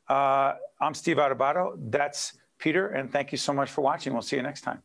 Uh, 0.08 0.54
I'm 0.80 0.92
Steve 0.92 1.16
Adubato. 1.16 1.74
That's 1.78 2.34
Peter, 2.58 2.88
and 2.88 3.10
thank 3.10 3.32
you 3.32 3.38
so 3.38 3.52
much 3.52 3.70
for 3.70 3.80
watching. 3.80 4.12
We'll 4.12 4.22
see 4.22 4.36
you 4.36 4.42
next 4.42 4.60
time. 4.60 4.82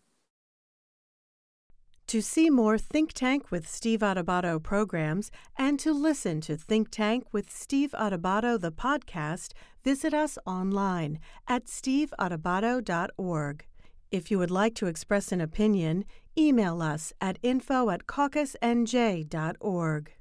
To 2.07 2.21
see 2.21 2.49
more 2.49 2.77
Think 2.77 3.11
Tank 3.11 3.51
with 3.51 3.67
Steve 3.67 3.99
Adubato 3.99 4.63
programs 4.63 5.29
and 5.57 5.77
to 5.79 5.91
listen 5.91 6.39
to 6.41 6.55
Think 6.55 6.89
Tank 6.89 7.25
with 7.33 7.51
Steve 7.51 7.91
Adubato 7.91 8.57
the 8.57 8.71
podcast, 8.71 9.51
visit 9.83 10.13
us 10.13 10.37
online 10.45 11.19
at 11.49 11.65
steveadubato.org. 11.65 13.65
If 14.09 14.31
you 14.31 14.39
would 14.39 14.51
like 14.51 14.73
to 14.75 14.87
express 14.87 15.33
an 15.33 15.41
opinion, 15.41 16.05
email 16.37 16.81
us 16.81 17.11
at 17.19 17.39
info 17.43 17.89
at 17.89 18.07
caucusnj.org. 18.07 20.11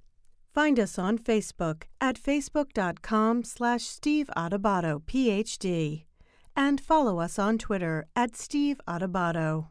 Find 0.53 0.81
us 0.81 0.99
on 0.99 1.19
Facebook 1.19 1.85
at 2.01 2.17
facebook.com 2.17 3.45
slash 3.45 3.85
Steve 3.85 4.29
PhD. 4.35 6.05
And 6.57 6.81
follow 6.81 7.21
us 7.21 7.39
on 7.39 7.59
Twitter 7.59 8.07
at 8.17 8.35
Steve 8.35 8.81
Adubato. 8.89 9.69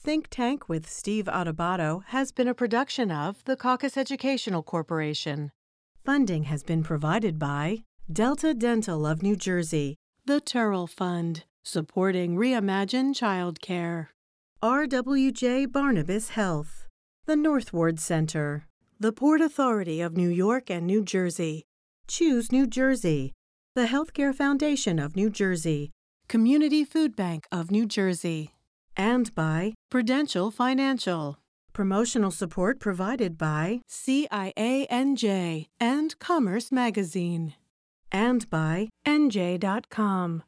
Think 0.00 0.28
Tank 0.30 0.68
with 0.68 0.88
Steve 0.88 1.24
Adubato 1.24 2.04
has 2.06 2.30
been 2.30 2.46
a 2.46 2.54
production 2.54 3.10
of 3.10 3.44
the 3.46 3.56
Caucus 3.56 3.96
Educational 3.96 4.62
Corporation. 4.62 5.50
Funding 6.04 6.44
has 6.44 6.62
been 6.62 6.84
provided 6.84 7.36
by 7.36 7.82
Delta 8.10 8.54
Dental 8.54 9.04
of 9.04 9.24
New 9.24 9.34
Jersey, 9.34 9.96
The 10.24 10.40
Turrell 10.40 10.88
Fund, 10.88 11.44
supporting 11.64 12.36
Reimagine 12.36 13.12
Childcare. 13.12 14.06
RWJ 14.62 15.70
Barnabas 15.72 16.30
Health. 16.30 16.86
The 17.26 17.36
Northward 17.36 17.98
Center. 17.98 18.66
The 19.00 19.12
Port 19.12 19.40
Authority 19.40 20.00
of 20.00 20.16
New 20.16 20.30
York 20.30 20.70
and 20.70 20.86
New 20.86 21.04
Jersey. 21.04 21.64
Choose 22.06 22.52
New 22.52 22.68
Jersey. 22.68 23.32
The 23.74 23.86
Healthcare 23.86 24.34
Foundation 24.34 25.00
of 25.00 25.16
New 25.16 25.28
Jersey. 25.28 25.90
Community 26.28 26.84
Food 26.84 27.16
Bank 27.16 27.48
of 27.50 27.72
New 27.72 27.84
Jersey. 27.84 28.54
And 28.98 29.32
by 29.36 29.74
Prudential 29.90 30.50
Financial. 30.50 31.38
Promotional 31.72 32.32
support 32.32 32.80
provided 32.80 33.38
by 33.38 33.80
CIANJ 33.88 35.68
and 35.78 36.18
Commerce 36.18 36.72
Magazine. 36.72 37.54
And 38.10 38.50
by 38.50 38.88
NJ.com, 39.06 40.42